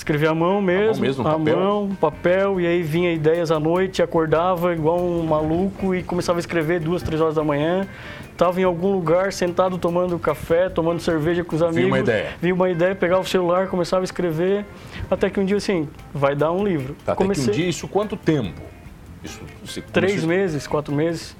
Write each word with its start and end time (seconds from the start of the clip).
Escrevia 0.00 0.30
à 0.30 0.34
mão 0.34 0.62
mesmo, 0.62 0.94
mão 0.94 1.00
mesmo, 1.02 1.28
à 1.28 1.32
papel? 1.34 1.56
mão, 1.58 1.90
papel, 2.00 2.58
e 2.58 2.66
aí 2.66 2.82
vinha 2.82 3.12
ideias 3.12 3.50
à 3.50 3.60
noite, 3.60 4.02
acordava 4.02 4.72
igual 4.72 4.98
um 4.98 5.22
maluco 5.24 5.94
e 5.94 6.02
começava 6.02 6.38
a 6.38 6.40
escrever 6.40 6.80
duas, 6.80 7.02
três 7.02 7.20
horas 7.20 7.34
da 7.34 7.44
manhã. 7.44 7.86
Estava 8.32 8.58
em 8.58 8.64
algum 8.64 8.92
lugar, 8.92 9.30
sentado 9.30 9.76
tomando 9.76 10.18
café, 10.18 10.70
tomando 10.70 11.00
cerveja 11.00 11.44
com 11.44 11.54
os 11.54 11.62
amigos. 11.62 11.84
uma 11.90 11.98
ideia. 11.98 12.30
Vinha 12.40 12.54
uma 12.54 12.70
ideia, 12.70 12.94
pegava 12.94 13.20
o 13.20 13.26
celular, 13.26 13.66
começava 13.68 14.02
a 14.02 14.04
escrever, 14.06 14.64
até 15.10 15.28
que 15.28 15.38
um 15.38 15.44
dia 15.44 15.58
assim, 15.58 15.86
vai 16.14 16.34
dar 16.34 16.50
um 16.50 16.64
livro. 16.66 16.96
Tá, 17.04 17.12
até 17.12 17.22
que 17.22 17.40
um 17.40 17.44
dia, 17.50 17.68
isso 17.68 17.86
quanto 17.86 18.16
tempo? 18.16 18.58
Isso, 19.22 19.38
você 19.62 19.82
Três 19.82 20.12
começou- 20.12 20.28
meses, 20.30 20.66
quatro 20.66 20.94
meses. 20.94 21.36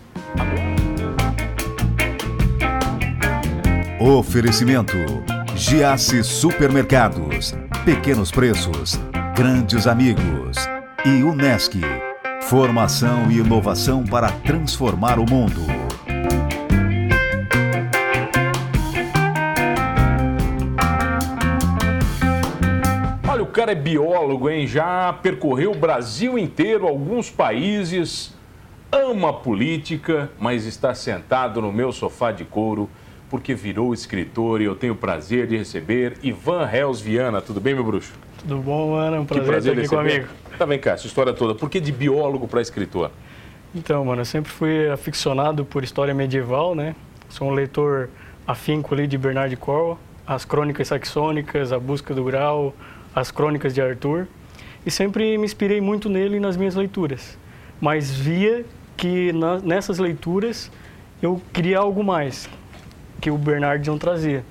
Oferecimento: 3.98 4.92
Giasse 5.62 6.24
Supermercados, 6.24 7.54
Pequenos 7.84 8.30
Preços, 8.30 8.98
Grandes 9.36 9.86
Amigos 9.86 10.56
e 11.04 11.22
Unesc. 11.22 11.78
Formação 12.40 13.30
e 13.30 13.40
inovação 13.40 14.02
para 14.02 14.32
transformar 14.32 15.18
o 15.18 15.26
mundo. 15.28 15.60
Olha, 23.28 23.42
o 23.42 23.46
cara 23.46 23.72
é 23.72 23.74
biólogo, 23.74 24.48
hein? 24.48 24.66
Já 24.66 25.12
percorreu 25.12 25.72
o 25.72 25.78
Brasil 25.78 26.38
inteiro, 26.38 26.88
alguns 26.88 27.28
países, 27.28 28.34
ama 28.90 29.30
política, 29.30 30.30
mas 30.40 30.64
está 30.64 30.94
sentado 30.94 31.60
no 31.60 31.70
meu 31.70 31.92
sofá 31.92 32.32
de 32.32 32.46
couro 32.46 32.88
porque 33.30 33.54
virou 33.54 33.94
escritor 33.94 34.60
e 34.60 34.64
eu 34.64 34.74
tenho 34.74 34.92
o 34.92 34.96
prazer 34.96 35.46
de 35.46 35.56
receber 35.56 36.18
Ivan 36.22 36.66
Reus 36.66 37.00
Viana. 37.00 37.40
Tudo 37.40 37.60
bem, 37.60 37.74
meu 37.74 37.84
bruxo? 37.84 38.12
Tudo 38.40 38.56
bom, 38.58 38.96
Ana? 38.96 39.20
Um 39.20 39.24
Que 39.24 39.34
prazer, 39.40 39.58
estar 39.58 39.70
aqui 39.80 39.88
com 39.88 39.96
o 39.96 40.02
receber. 40.02 40.24
amigo. 40.24 40.34
Tá, 40.58 40.64
vem 40.66 40.78
cá, 40.78 40.92
essa 40.92 41.06
história 41.06 41.32
toda. 41.32 41.54
Por 41.54 41.70
que 41.70 41.78
de 41.80 41.92
biólogo 41.92 42.48
para 42.48 42.60
escritor? 42.60 43.10
Então, 43.74 44.04
mano, 44.04 44.22
eu 44.22 44.24
sempre 44.26 44.50
fui 44.50 44.90
aficionado 44.90 45.64
por 45.64 45.84
história 45.84 46.12
medieval, 46.12 46.74
né? 46.74 46.94
Sou 47.28 47.48
um 47.48 47.52
leitor 47.52 48.10
afinco 48.46 48.92
ali 48.92 49.06
de 49.06 49.16
Bernard 49.16 49.54
Cornwell, 49.56 49.96
as 50.26 50.44
crônicas 50.44 50.88
saxônicas, 50.88 51.72
a 51.72 51.78
busca 51.78 52.12
do 52.12 52.24
grau, 52.24 52.74
as 53.14 53.30
crônicas 53.30 53.72
de 53.72 53.80
Arthur. 53.80 54.26
E 54.84 54.90
sempre 54.90 55.38
me 55.38 55.44
inspirei 55.44 55.80
muito 55.80 56.08
nele 56.08 56.40
nas 56.40 56.56
minhas 56.56 56.74
leituras. 56.74 57.38
Mas 57.80 58.10
via 58.10 58.64
que 58.96 59.32
na- 59.32 59.58
nessas 59.58 59.98
leituras 59.98 60.70
eu 61.22 61.40
queria 61.52 61.78
algo 61.78 62.02
mais 62.02 62.48
que 63.20 63.30
o 63.30 63.36
Bernard 63.38 63.88
não 63.88 63.98
trazia. 63.98 64.44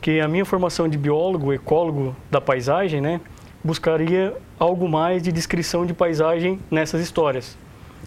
Que 0.00 0.20
a 0.20 0.28
minha 0.28 0.44
formação 0.44 0.88
de 0.88 0.96
biólogo, 0.96 1.52
ecólogo 1.52 2.14
da 2.30 2.40
paisagem, 2.40 3.00
né, 3.00 3.20
buscaria 3.62 4.34
algo 4.58 4.88
mais 4.88 5.22
de 5.22 5.32
descrição 5.32 5.84
de 5.84 5.92
paisagem 5.92 6.60
nessas 6.70 7.00
histórias. 7.00 7.56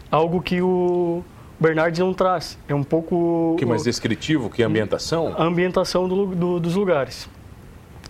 Algo 0.10 0.42
que 0.42 0.62
o 0.62 1.24
Bernard 1.60 2.00
não 2.00 2.14
traz. 2.14 2.58
É 2.68 2.74
um 2.74 2.84
pouco 2.84 3.56
que 3.60 3.66
mais 3.66 3.84
descritivo, 3.84 4.50
que 4.50 4.64
ambientação? 4.64 5.34
a 5.38 5.44
ambientação 5.44 6.08
do 6.08 6.26
do- 6.28 6.60
dos 6.60 6.76
lugares. 6.76 7.30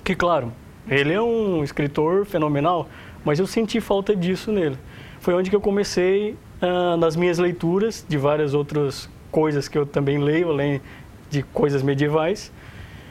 Que, 0.04 0.16
claro, 0.16 0.52
ele 0.88 1.14
é 1.14 1.22
um 1.22 1.64
escritor 1.64 2.26
fenomenal, 2.26 2.88
mas 3.26 3.40
eu 3.40 3.48
senti 3.48 3.80
falta 3.82 4.16
disso 4.16 4.52
nele. 4.52 4.78
Foi 5.20 5.34
onde 5.34 5.50
que 5.50 5.56
eu 5.56 5.62
comecei, 5.62 6.36
ah, 6.62 6.96
nas 6.98 7.16
minhas 7.16 7.38
leituras 7.38 8.04
de 8.08 8.18
várias 8.18 8.54
outras 8.54 9.10
coisas 9.32 9.68
que 9.68 9.78
eu 9.78 9.86
também 9.86 10.18
leio, 10.18 10.50
além 10.50 10.82
de 11.32 11.42
coisas 11.42 11.82
medievais, 11.82 12.52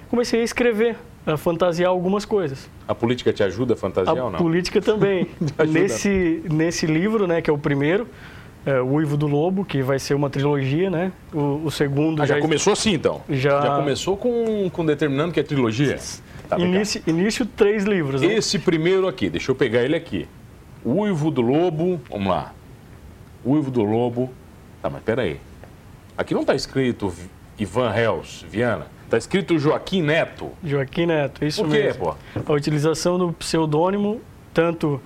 comecei 0.09 0.41
a 0.43 0.45
escrever, 0.45 0.97
a 1.27 1.37
fantasiar 1.37 1.91
algumas 1.91 2.25
coisas. 2.25 2.69
A 2.87 2.95
política 2.95 3.33
te 3.33 3.43
ajuda 3.43 3.75
a 3.75 3.77
fantasiar 3.77 4.17
A 4.19 4.25
ou 4.25 4.31
não? 4.31 4.39
política 4.39 4.81
também. 4.81 5.29
nesse, 5.69 6.43
nesse 6.51 6.87
livro, 6.87 7.27
né, 7.27 7.41
que 7.41 7.49
é 7.51 7.53
o 7.53 7.59
primeiro, 7.59 8.07
é, 8.67 8.79
O 8.81 8.93
Uivo 8.95 9.17
do 9.17 9.27
Lobo, 9.27 9.65
que 9.65 9.83
vai 9.83 9.99
ser 9.99 10.12
uma 10.15 10.29
trilogia, 10.29 10.91
né? 10.91 11.12
O, 11.33 11.62
o 11.65 11.71
segundo 11.71 12.22
Ah, 12.22 12.27
já 12.27 12.39
começou 12.39 12.75
assim, 12.75 12.93
então? 12.93 13.22
Já- 13.31 13.77
começou 13.77 14.19
com, 14.19 14.69
com 14.71 14.84
determinando 14.84 15.33
que 15.33 15.41
é 15.41 15.43
trilogia? 15.43 15.99
Tá. 16.47 16.59
Início, 16.59 17.03
início 17.06 17.47
três 17.47 17.84
livros, 17.84 18.21
né? 18.21 18.34
Esse 18.34 18.59
primeiro 18.59 19.09
aqui, 19.09 19.31
deixa 19.31 19.50
eu 19.50 19.55
pegar 19.55 19.83
ele 19.83 19.97
aqui. 19.97 20.28
Uivo 20.84 21.31
do 21.31 21.41
Lobo, 21.41 22.00
vamos 22.11 22.28
lá. 22.28 22.53
Uivo 23.44 23.71
do 23.71 23.83
Lobo. 23.83 24.31
Tá, 24.83 24.91
mas 24.91 25.03
peraí. 25.03 25.39
Aqui 26.17 26.34
não 26.34 26.44
tá 26.44 26.55
escrito 26.55 27.12
Ivan 27.60 27.91
Reus, 27.91 28.44
Viana. 28.48 28.87
Tá 29.09 29.19
escrito 29.19 29.59
Joaquim 29.59 30.03
Neto. 30.03 30.50
Joaquim 30.65 31.06
Neto, 31.06 31.44
isso 31.44 31.62
Por 31.62 31.71
quê, 31.72 31.82
mesmo. 31.84 32.16
pô? 32.44 32.53
A 32.53 32.56
utilização 32.56 33.19
do 33.19 33.32
pseudônimo, 33.32 34.21
tanto 34.54 35.00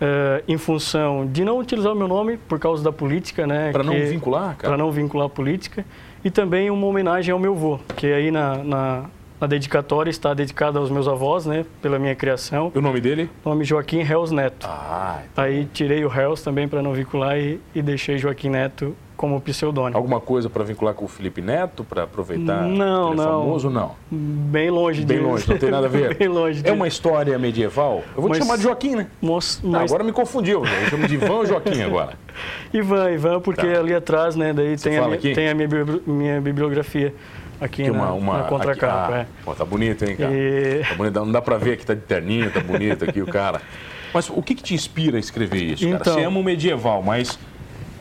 eh, 0.00 0.42
em 0.46 0.58
função 0.58 1.26
de 1.26 1.44
não 1.44 1.58
utilizar 1.58 1.92
o 1.92 1.96
meu 1.96 2.06
nome 2.06 2.36
por 2.36 2.58
causa 2.58 2.84
da 2.84 2.92
política, 2.92 3.46
né? 3.46 3.72
Pra 3.72 3.82
não 3.82 3.94
vincular, 3.94 4.56
cara? 4.56 4.68
Para 4.68 4.76
não 4.76 4.92
vincular 4.92 5.26
a 5.26 5.30
política. 5.30 5.84
E 6.22 6.30
também 6.30 6.70
uma 6.70 6.86
homenagem 6.86 7.32
ao 7.32 7.38
meu 7.38 7.52
avô, 7.54 7.78
que 7.96 8.06
aí 8.06 8.30
na, 8.30 8.56
na, 8.58 9.04
na 9.40 9.46
dedicatória 9.46 10.10
está 10.10 10.32
dedicada 10.34 10.78
aos 10.78 10.90
meus 10.90 11.08
avós, 11.08 11.46
né? 11.46 11.64
Pela 11.82 11.98
minha 11.98 12.14
criação. 12.14 12.70
E 12.74 12.78
o 12.78 12.82
nome 12.82 13.00
dele? 13.00 13.30
Nome 13.44 13.64
Joaquim 13.64 14.02
Reus 14.02 14.30
Neto. 14.30 14.66
Ah, 14.68 15.20
Aí 15.36 15.66
tirei 15.72 16.04
o 16.04 16.08
Reus 16.08 16.42
também 16.42 16.68
para 16.68 16.82
não 16.82 16.92
vincular 16.92 17.38
e, 17.38 17.58
e 17.74 17.80
deixei 17.82 18.18
Joaquim 18.18 18.50
Neto 18.50 18.94
como 19.16 19.40
pseudônimo. 19.40 19.96
alguma 19.96 20.20
coisa 20.20 20.50
pra 20.50 20.64
vincular 20.64 20.92
com 20.94 21.04
o 21.04 21.08
Felipe 21.08 21.40
Neto, 21.40 21.84
pra 21.84 22.02
aproveitar 22.04 22.62
Não, 22.64 23.12
é 23.12 23.16
não. 23.16 23.24
famoso? 23.24 23.70
Não. 23.70 23.92
Bem 24.10 24.70
longe 24.70 25.04
Bem 25.04 25.18
disso. 25.18 25.28
longe, 25.28 25.48
não 25.48 25.58
tem 25.58 25.70
nada 25.70 25.86
a 25.86 25.88
ver. 25.88 26.14
Bem 26.18 26.28
longe 26.28 26.60
É 26.60 26.62
disso. 26.62 26.74
uma 26.74 26.88
história 26.88 27.38
medieval? 27.38 28.02
Eu 28.16 28.22
vou 28.22 28.30
te 28.30 28.38
Mas- 28.38 28.38
chamar 28.38 28.56
de 28.56 28.62
Joaquim, 28.64 28.96
né? 28.96 29.06
Ah, 29.22 29.26
mas- 29.26 29.62
agora 29.64 30.02
me 30.04 30.12
confundiu. 30.12 30.64
Eu 30.64 30.90
chamo 30.90 31.06
de 31.06 31.14
Ivan 31.14 31.32
ou 31.32 31.46
Joaquim 31.46 31.82
agora? 31.82 32.14
Ivan, 32.72 33.10
Ivan, 33.12 33.40
porque 33.40 33.66
Tá. 33.66 33.78
ali 33.80 33.94
atrás, 33.94 34.34
né, 34.36 34.52
daí 34.52 34.76
tem 34.76 34.98
a, 34.98 35.06
aqui? 35.06 35.32
tem 35.32 35.48
a 35.48 35.54
minha, 35.54 35.68
minha 36.06 36.40
bibliografia 36.40 37.14
aqui 37.60 37.82
Aqui 37.84 37.90
na, 37.90 37.92
uma, 37.92 38.12
uma, 38.12 38.38
na 38.38 38.44
contracapa. 38.44 39.04
aqui- 39.04 39.14
ah, 39.14 39.18
é. 39.20 39.26
pô, 39.44 39.54
tá 39.54 39.64
bonito, 39.64 40.04
hein, 40.04 40.16
cara? 40.16 40.32
E- 40.34 40.82
Tá 40.88 40.94
bonito, 40.96 41.14
não 41.14 41.32
dá 41.32 41.40
pra 41.40 41.56
ver 41.56 41.76
que 41.76 41.86
tá 41.86 41.94
de 41.94 42.00
terninho, 42.00 42.50
tá 42.50 42.60
bonito 42.60 43.04
aqui 43.04 43.22
o 43.22 43.26
cara. 43.26 43.60
Mas 44.12 44.28
o 44.30 44.40
que 44.42 44.54
que 44.54 44.62
te 44.62 44.74
inspira 44.74 45.16
a 45.16 45.20
escrever 45.20 45.62
isso, 45.62 45.84
cara? 45.88 45.96
Então- 46.00 46.14
Você 46.14 46.22
ama 46.24 46.38
o 46.38 46.42
medieval, 46.44 47.02
mas 47.02 47.36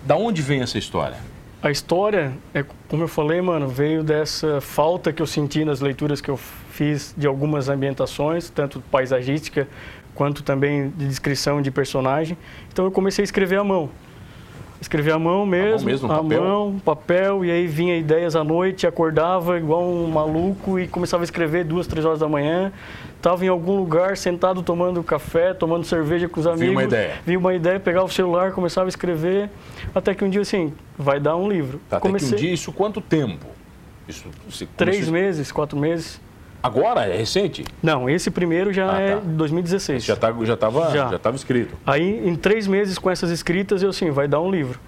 da 0.06 0.16
onde 0.16 0.42
vem 0.42 0.62
essa 0.62 0.78
história? 0.78 1.18
A 1.62 1.72
história, 1.72 2.34
é, 2.54 2.66
como 2.90 3.04
eu 3.04 3.08
falei, 3.08 3.42
mano, 3.42 3.70
veio 3.70 4.04
dessa 4.04 4.60
falta 4.60 5.14
que 5.14 5.22
eu 5.22 5.28
senti 5.28 5.64
nas 5.64 5.80
leituras 5.80 6.20
que 6.20 6.30
eu 6.30 6.36
fiz 6.36 7.14
de 7.18 7.26
algumas 7.26 7.70
ambientações, 7.70 8.50
tanto 8.50 8.82
paisagística 8.92 9.68
quanto 10.14 10.44
também 10.44 10.90
de 10.90 11.08
descrição 11.08 11.62
de 11.62 11.72
personagem. 11.72 12.38
Então 12.72 12.84
eu 12.86 12.92
comecei 12.92 13.24
a 13.24 13.26
escrever 13.26 13.60
à 13.60 13.64
mão. 13.64 13.90
Escrever 14.84 15.14
à 15.14 15.20
mão 15.20 15.46
mesmo, 15.46 15.86
mesmo, 15.86 16.10
no 16.10 16.14
à 16.14 16.18
papel? 16.18 16.44
mão, 16.44 16.82
papel, 16.84 17.46
e 17.46 17.50
aí 17.50 17.66
vinha 17.68 17.96
ideias 17.96 18.36
à 18.36 18.44
noite, 18.44 18.86
acordava 18.86 19.58
igual 19.58 19.82
um 19.82 20.08
maluco 20.08 20.78
e 20.78 20.90
começava 20.90 21.24
a 21.24 21.26
escrever 21.26 21.64
duas, 21.64 21.88
três 21.88 22.06
horas 22.06 22.20
da 22.20 22.28
manhã. 22.28 22.70
Estava 23.16 23.46
em 23.46 23.48
algum 23.48 23.78
lugar, 23.78 24.18
sentado 24.18 24.62
tomando 24.62 25.02
café, 25.02 25.54
tomando 25.54 25.86
cerveja 25.86 26.28
com 26.28 26.38
os 26.38 26.46
amigos. 26.46 26.76
uma 26.76 26.84
ideia. 26.84 27.14
Vi 27.26 27.38
uma 27.38 27.54
ideia, 27.54 27.80
pegava 27.80 28.06
o 28.06 28.10
celular, 28.10 28.52
começava 28.52 28.88
a 28.88 28.90
escrever, 28.90 29.50
até 29.96 30.14
que 30.14 30.26
um 30.26 30.30
dia 30.30 30.42
assim, 30.42 30.74
vai 30.98 31.18
dar 31.18 31.38
um 31.38 31.48
livro. 31.48 31.80
Tá, 31.90 31.98
até 31.98 32.12
que 32.12 32.26
um 32.26 32.36
dia, 32.36 32.54
isso 32.54 32.74
quanto 32.74 33.00
tempo? 33.00 33.46
Isso, 34.06 34.26
você 34.50 34.68
Três 34.76 35.08
meses, 35.08 35.50
quatro 35.50 35.80
meses. 35.80 36.20
Agora? 36.64 37.02
É 37.06 37.18
recente? 37.18 37.66
Não, 37.82 38.10
esse 38.10 38.32
primeiro 38.32 38.72
já 38.72 38.96
Ah, 38.96 39.00
é 39.02 39.16
tá. 39.16 39.20
de 39.22 39.28
2016. 39.28 40.04
Já, 40.06 40.16
tá, 40.16 40.34
já, 40.44 40.56
tava, 40.56 40.90
já. 40.92 41.10
Já. 41.12 41.20
tava 41.20 41.36
escrito. 41.36 41.76
Aí, 41.86 42.26
em 42.26 42.36
três 42.38 42.66
meses 42.68 42.98
com 42.98 43.12
essas 43.12 43.30
escritas, 43.30 43.84
eu 43.84 43.90
assim, 43.90 44.10
vai 44.12 44.28
dar 44.30 44.40
um 44.40 44.50
livro. 44.50 44.80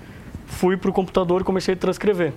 Fui 0.45 0.77
para 0.77 0.89
o 0.89 0.93
computador 0.93 1.41
e 1.41 1.43
comecei 1.43 1.73
a 1.73 1.77
transcrever. 1.77 2.31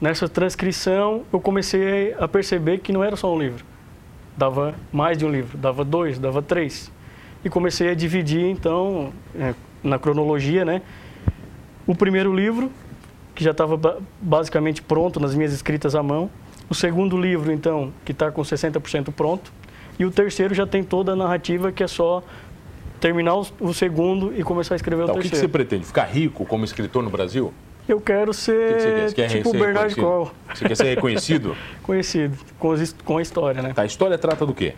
Nessa 0.00 0.28
transcrição, 0.28 1.22
eu 1.32 1.40
comecei 1.40 2.14
a 2.18 2.26
perceber 2.26 2.78
que 2.78 2.92
não 2.92 3.04
era 3.04 3.14
só 3.14 3.32
um 3.32 3.38
livro. 3.38 3.64
Dava 4.36 4.74
mais 4.92 5.16
de 5.16 5.24
um 5.24 5.30
livro, 5.30 5.56
dava 5.56 5.84
dois, 5.84 6.18
dava 6.18 6.42
três. 6.42 6.90
E 7.44 7.48
comecei 7.48 7.90
a 7.90 7.94
dividir, 7.94 8.44
então, 8.44 9.12
é, 9.38 9.54
na 9.84 9.98
cronologia, 10.00 10.64
né? 10.64 10.82
O 11.86 11.94
primeiro 11.94 12.34
livro, 12.34 12.70
que 13.34 13.42
já 13.44 13.52
estava 13.52 13.76
ba- 13.76 13.98
basicamente 14.20 14.82
pronto 14.82 15.20
nas 15.20 15.32
minhas 15.34 15.52
escritas 15.52 15.94
à 15.94 16.02
mão. 16.02 16.28
O 16.70 16.74
segundo 16.74 17.16
livro, 17.16 17.52
então, 17.52 17.92
que 18.04 18.12
está 18.12 18.30
com 18.30 18.42
60% 18.42 19.12
pronto. 19.12 19.52
E 19.98 20.04
o 20.04 20.10
terceiro 20.10 20.54
já 20.54 20.66
tem 20.66 20.82
toda 20.84 21.12
a 21.12 21.16
narrativa, 21.16 21.72
que 21.72 21.82
é 21.82 21.86
só 21.88 22.22
terminar 23.00 23.36
o, 23.36 23.46
o 23.60 23.72
segundo 23.74 24.32
e 24.38 24.42
começar 24.42 24.74
a 24.74 24.76
escrever 24.76 25.06
Tá, 25.06 25.12
o 25.12 25.16
o 25.16 25.18
que, 25.18 25.24
que 25.24 25.30
terceiro. 25.30 25.48
você 25.48 25.52
pretende? 25.52 25.84
Ficar 25.86 26.04
rico 26.04 26.44
como 26.44 26.64
escritor 26.64 27.02
no 27.02 27.10
Brasil? 27.10 27.52
Eu 27.88 28.00
quero 28.00 28.32
O 28.32 28.34
que, 28.34 28.40
que 28.40 28.42
você 28.42 28.52
quer? 28.52 28.80
ser 28.80 29.08
Você 29.08 29.14
quer 29.14 29.28
tipo 29.28 29.48
o 29.48 29.52
ser 29.52 29.58
Bernard? 29.58 29.94
Kroll, 29.94 30.30
Você 30.54 30.68
quer 30.68 30.74
ser 30.76 30.84
reconhecido? 30.84 31.56
conhecido, 31.82 32.36
com, 32.58 32.72
as 32.72 32.92
com 32.92 33.16
a 33.16 33.22
história, 33.22 33.62
né? 33.62 33.72
Tá, 33.72 33.82
a 33.82 33.86
história 33.86 34.18
trata 34.18 34.44
do 34.44 34.52
quê? 34.52 34.74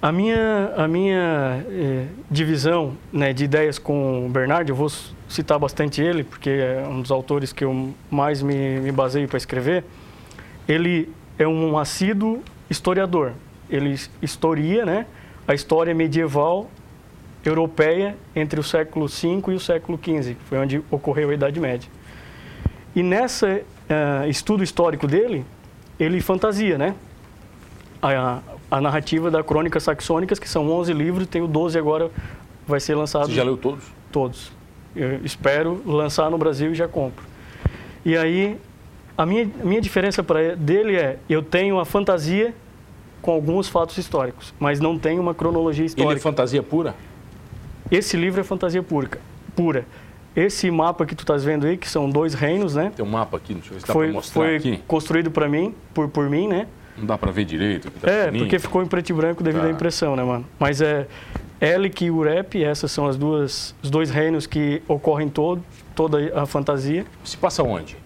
A 0.00 0.10
minha, 0.10 0.72
a 0.76 0.88
minha 0.88 1.64
eh, 1.68 2.06
divisão 2.30 2.94
né, 3.12 3.32
de 3.32 3.44
ideias 3.44 3.78
com 3.78 4.26
o 4.26 4.28
Bernard, 4.28 4.68
eu 4.68 4.74
vou 4.76 4.90
citar 5.28 5.58
bastante 5.60 6.00
ele, 6.02 6.24
porque 6.24 6.50
é 6.50 6.84
um 6.88 7.00
dos 7.02 7.10
autores 7.12 7.52
que 7.52 7.64
eu 7.64 7.94
mais 8.10 8.42
me, 8.42 8.80
me 8.80 8.90
baseio 8.90 9.28
para 9.28 9.36
escrever. 9.36 9.84
Ele 10.68 11.10
é 11.38 11.46
um 11.46 11.76
assíduo 11.78 12.42
historiador. 12.70 13.32
Ele 13.70 13.90
his- 13.90 14.10
historia 14.20 14.84
né, 14.84 15.06
a 15.46 15.54
história 15.54 15.94
medieval 15.94 16.70
europeia 17.44 18.16
entre 18.36 18.60
o 18.60 18.62
século 18.62 19.06
V 19.08 19.42
e 19.48 19.54
o 19.54 19.60
século 19.60 19.98
XV, 19.98 20.36
foi 20.48 20.58
onde 20.58 20.82
ocorreu 20.90 21.30
a 21.30 21.34
Idade 21.34 21.58
Média. 21.58 21.90
E 22.94 23.02
nesse 23.02 23.44
uh, 23.46 24.28
estudo 24.28 24.62
histórico 24.62 25.06
dele, 25.08 25.44
ele 25.98 26.20
fantasia, 26.20 26.78
né? 26.78 26.94
A, 28.00 28.40
a 28.70 28.80
narrativa 28.80 29.30
da 29.30 29.42
Crônicas 29.42 29.82
Saxônicas, 29.82 30.38
que 30.38 30.48
são 30.48 30.70
11 30.70 30.92
livros, 30.92 31.26
tem 31.26 31.42
o 31.42 31.46
12 31.46 31.78
agora, 31.78 32.10
vai 32.66 32.80
ser 32.80 32.94
lançado. 32.94 33.26
Você 33.26 33.34
já 33.34 33.44
leu 33.44 33.56
todos? 33.56 33.84
Todos. 34.10 34.52
Eu 34.94 35.24
espero 35.24 35.80
lançar 35.86 36.30
no 36.30 36.36
Brasil 36.36 36.72
e 36.72 36.74
já 36.74 36.86
compro. 36.86 37.24
E 38.04 38.16
aí, 38.16 38.58
a 39.16 39.26
minha, 39.26 39.48
minha 39.62 39.80
diferença 39.80 40.22
para 40.22 40.56
dele 40.56 40.96
é, 40.96 41.18
eu 41.28 41.42
tenho 41.42 41.78
a 41.78 41.84
fantasia 41.84 42.54
com 43.20 43.30
alguns 43.30 43.68
fatos 43.68 43.96
históricos, 43.98 44.52
mas 44.58 44.80
não 44.80 44.98
tenho 44.98 45.20
uma 45.20 45.34
cronologia 45.34 45.84
histórica. 45.84 46.12
Ele 46.12 46.18
é 46.18 46.22
fantasia 46.22 46.62
pura? 46.62 46.94
Esse 47.90 48.16
livro 48.16 48.40
é 48.40 48.44
fantasia 48.44 48.82
pura. 48.82 49.10
pura. 49.54 49.86
Esse 50.34 50.70
mapa 50.70 51.04
que 51.04 51.14
tu 51.14 51.20
estás 51.20 51.44
vendo 51.44 51.66
aí, 51.66 51.76
que 51.76 51.88
são 51.88 52.08
dois 52.08 52.32
reinos, 52.32 52.74
né? 52.74 52.90
Tem 52.96 53.04
um 53.04 53.08
mapa 53.08 53.36
aqui, 53.36 53.52
deixa 53.52 53.68
eu 53.68 53.74
ver 53.74 53.80
se 53.80 53.86
dá 53.86 53.92
foi, 53.92 54.06
para 54.06 54.14
mostrar 54.14 54.42
foi 54.42 54.56
aqui. 54.56 54.70
Foi 54.70 54.82
construído 54.86 55.30
para 55.30 55.48
mim, 55.48 55.74
por, 55.92 56.08
por 56.08 56.28
mim, 56.28 56.48
né? 56.48 56.66
Não 56.96 57.06
dá 57.06 57.18
para 57.18 57.30
ver 57.30 57.44
direito. 57.44 57.90
Tá 57.90 58.10
é, 58.10 58.24
fininho. 58.26 58.44
porque 58.44 58.58
ficou 58.58 58.82
em 58.82 58.86
preto 58.86 59.10
e 59.10 59.12
branco 59.12 59.42
devido 59.42 59.62
tá. 59.62 59.68
à 59.68 59.70
impressão, 59.70 60.16
né, 60.16 60.24
mano? 60.24 60.46
Mas 60.58 60.80
é 60.80 61.06
Elic 61.60 62.04
e 62.04 62.10
Urep, 62.10 62.62
essas 62.62 62.90
são 62.90 63.06
as 63.06 63.16
duas, 63.16 63.74
os 63.82 63.90
dois 63.90 64.10
reinos 64.10 64.46
que 64.46 64.82
ocorrem 64.88 65.28
todo, 65.28 65.62
toda 65.94 66.32
a 66.34 66.46
fantasia. 66.46 67.04
Se 67.22 67.36
passa 67.36 67.62
onde? 67.62 67.96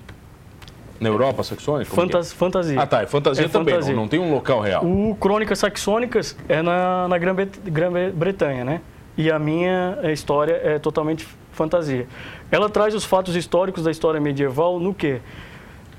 Na 1.00 1.08
Europa 1.08 1.42
saxônica? 1.42 1.90
Fantas, 1.94 2.32
é? 2.32 2.34
Fantasia. 2.34 2.80
Ah, 2.80 2.86
tá. 2.86 3.02
É 3.02 3.06
fantasia 3.06 3.44
é 3.44 3.48
também, 3.48 3.74
fantasia. 3.74 3.94
Não, 3.94 4.02
não, 4.02 4.08
tem 4.08 4.18
um 4.18 4.32
local 4.32 4.60
real. 4.60 4.84
O 4.84 5.14
Crônicas 5.16 5.58
Saxônicas 5.58 6.36
é 6.48 6.62
na, 6.62 7.06
na 7.08 7.18
Grã-Bretanha, 7.18 8.64
né? 8.64 8.80
E 9.16 9.30
a 9.30 9.38
minha 9.38 9.98
história 10.12 10.60
é 10.62 10.78
totalmente 10.78 11.26
fantasia. 11.52 12.06
Ela 12.50 12.68
traz 12.68 12.94
os 12.94 13.04
fatos 13.04 13.34
históricos 13.34 13.84
da 13.84 13.90
história 13.90 14.20
medieval 14.20 14.78
no 14.78 14.92
que? 14.94 15.20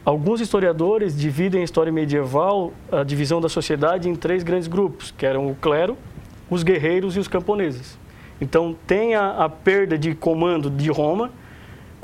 Alguns 0.05 0.39
historiadores 0.39 1.17
dividem 1.17 1.61
a 1.61 1.63
história 1.65 1.91
medieval, 1.91 2.71
a 2.89 3.03
divisão 3.03 3.41
da 3.41 3.49
sociedade, 3.49 4.07
em 4.07 4.15
três 4.15 4.41
grandes 4.41 4.67
grupos, 4.67 5.11
que 5.11 5.25
eram 5.25 5.49
o 5.49 5.55
clero, 5.55 5.97
os 6.49 6.63
guerreiros 6.63 7.17
e 7.17 7.19
os 7.19 7.27
camponeses. 7.27 7.99
Então, 8.39 8.73
tem 8.85 9.15
a, 9.15 9.31
a 9.31 9.49
perda 9.49 9.97
de 9.97 10.15
comando 10.15 10.69
de 10.69 10.89
Roma, 10.89 11.31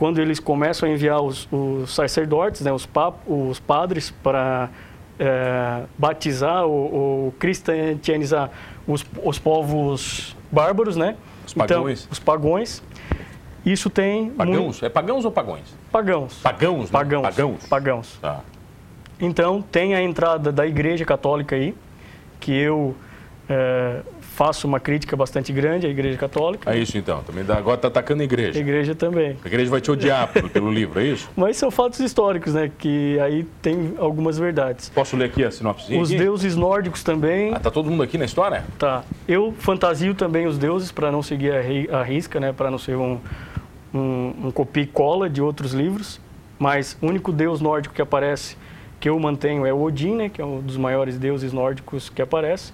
quando 0.04 0.20
eles 0.20 0.38
começam 0.38 0.90
a 0.90 0.92
enviar 0.92 1.22
os, 1.22 1.48
os 1.50 1.96
sacerdotes, 1.96 2.60
né, 2.60 2.74
os, 2.74 2.86
pap, 2.86 3.16
os 3.26 3.58
padres, 3.58 4.12
para 4.12 4.70
é, 5.18 5.84
batizar 5.98 6.66
ou, 6.66 6.94
ou 6.94 7.32
cristianizar 7.40 8.52
os, 8.86 9.06
os 9.24 9.40
povos 9.40 10.36
bárbaros, 10.52 10.98
né? 10.98 11.16
Os 11.48 11.54
pagões. 11.54 12.02
Então, 12.02 12.12
os 12.12 12.20
pagões. 12.20 12.84
Isso 13.66 13.90
tem. 13.90 14.32
Pagãos? 14.32 14.58
Muito... 14.58 14.86
É 14.86 14.90
pagãos 14.90 15.24
ou 15.24 15.32
pagões? 15.32 15.74
Pagãos. 15.90 16.38
Pagãos, 16.40 16.92
né? 16.92 16.92
Pagãos. 16.92 17.22
Pagãos. 17.22 17.66
Pagãos. 17.68 18.20
Tá. 18.22 18.42
Então, 19.22 19.62
tem 19.62 19.96
a 19.96 20.02
entrada 20.02 20.52
da 20.52 20.68
Igreja 20.68 21.06
Católica 21.06 21.56
aí, 21.56 21.74
que 22.42 22.52
eu 22.52 22.94
é, 23.48 24.02
faço 24.34 24.68
uma 24.68 24.80
crítica 24.80 25.16
bastante 25.16 25.54
grande 25.54 25.86
à 25.86 25.90
Igreja 25.90 26.18
Católica. 26.18 26.74
É 26.74 26.78
isso 26.78 26.98
então, 26.98 27.22
também 27.22 27.44
dá, 27.44 27.56
agora 27.56 27.76
está 27.76 27.88
atacando 27.88 28.24
a 28.24 28.26
Igreja. 28.26 28.58
A 28.58 28.62
Igreja 28.62 28.96
também. 28.96 29.38
A 29.44 29.48
Igreja 29.48 29.70
vai 29.70 29.80
te 29.80 29.92
odiar 29.92 30.28
pelo 30.52 30.72
livro, 30.72 31.00
é 31.00 31.06
isso? 31.06 31.30
Mas 31.38 31.56
são 31.56 31.70
fatos 31.70 32.00
históricos, 32.00 32.56
né? 32.56 32.72
Que 32.80 33.20
aí 33.20 33.46
tem 33.62 33.94
algumas 34.00 34.40
verdades. 34.40 34.90
Posso 34.90 35.16
ler 35.16 35.26
aqui 35.26 35.44
a 35.44 35.52
sinopse? 35.52 35.96
Os 35.96 36.10
aqui? 36.10 36.18
deuses 36.18 36.56
nórdicos 36.56 37.04
também. 37.04 37.54
Ah, 37.54 37.60
tá 37.60 37.70
todo 37.70 37.92
mundo 37.92 38.02
aqui 38.02 38.18
na 38.18 38.26
história? 38.26 38.66
Tá. 38.80 39.04
Eu 39.28 39.54
fantasio 39.60 40.16
também 40.16 40.48
os 40.48 40.58
deuses 40.58 40.92
para 40.92 41.12
não 41.12 41.22
seguir 41.22 41.54
a, 41.54 42.00
a 42.00 42.04
risca, 42.04 42.40
né? 42.40 42.52
Para 42.52 42.72
não 42.72 42.80
ser 42.80 42.96
um, 42.96 43.20
um, 43.94 44.34
um 44.46 44.52
copia 44.52 44.82
e 44.82 44.88
cola 44.88 45.30
de 45.30 45.44
outros 45.44 45.74
livros. 45.74 46.20
Mas 46.58 46.98
o 47.00 47.06
único 47.06 47.32
deus 47.32 47.62
nórdico 47.62 47.94
que 47.94 48.02
aparece, 48.02 48.58
que 49.00 49.08
eu 49.08 49.20
mantenho, 49.20 49.64
é 49.64 49.72
o 49.72 49.84
Odin, 49.84 50.16
né? 50.16 50.30
Que 50.30 50.42
é 50.42 50.46
um 50.46 50.60
dos 50.60 50.76
maiores 50.76 51.20
deuses 51.20 51.54
nórdicos 51.54 52.10
que 52.10 52.22
aparece 52.22 52.74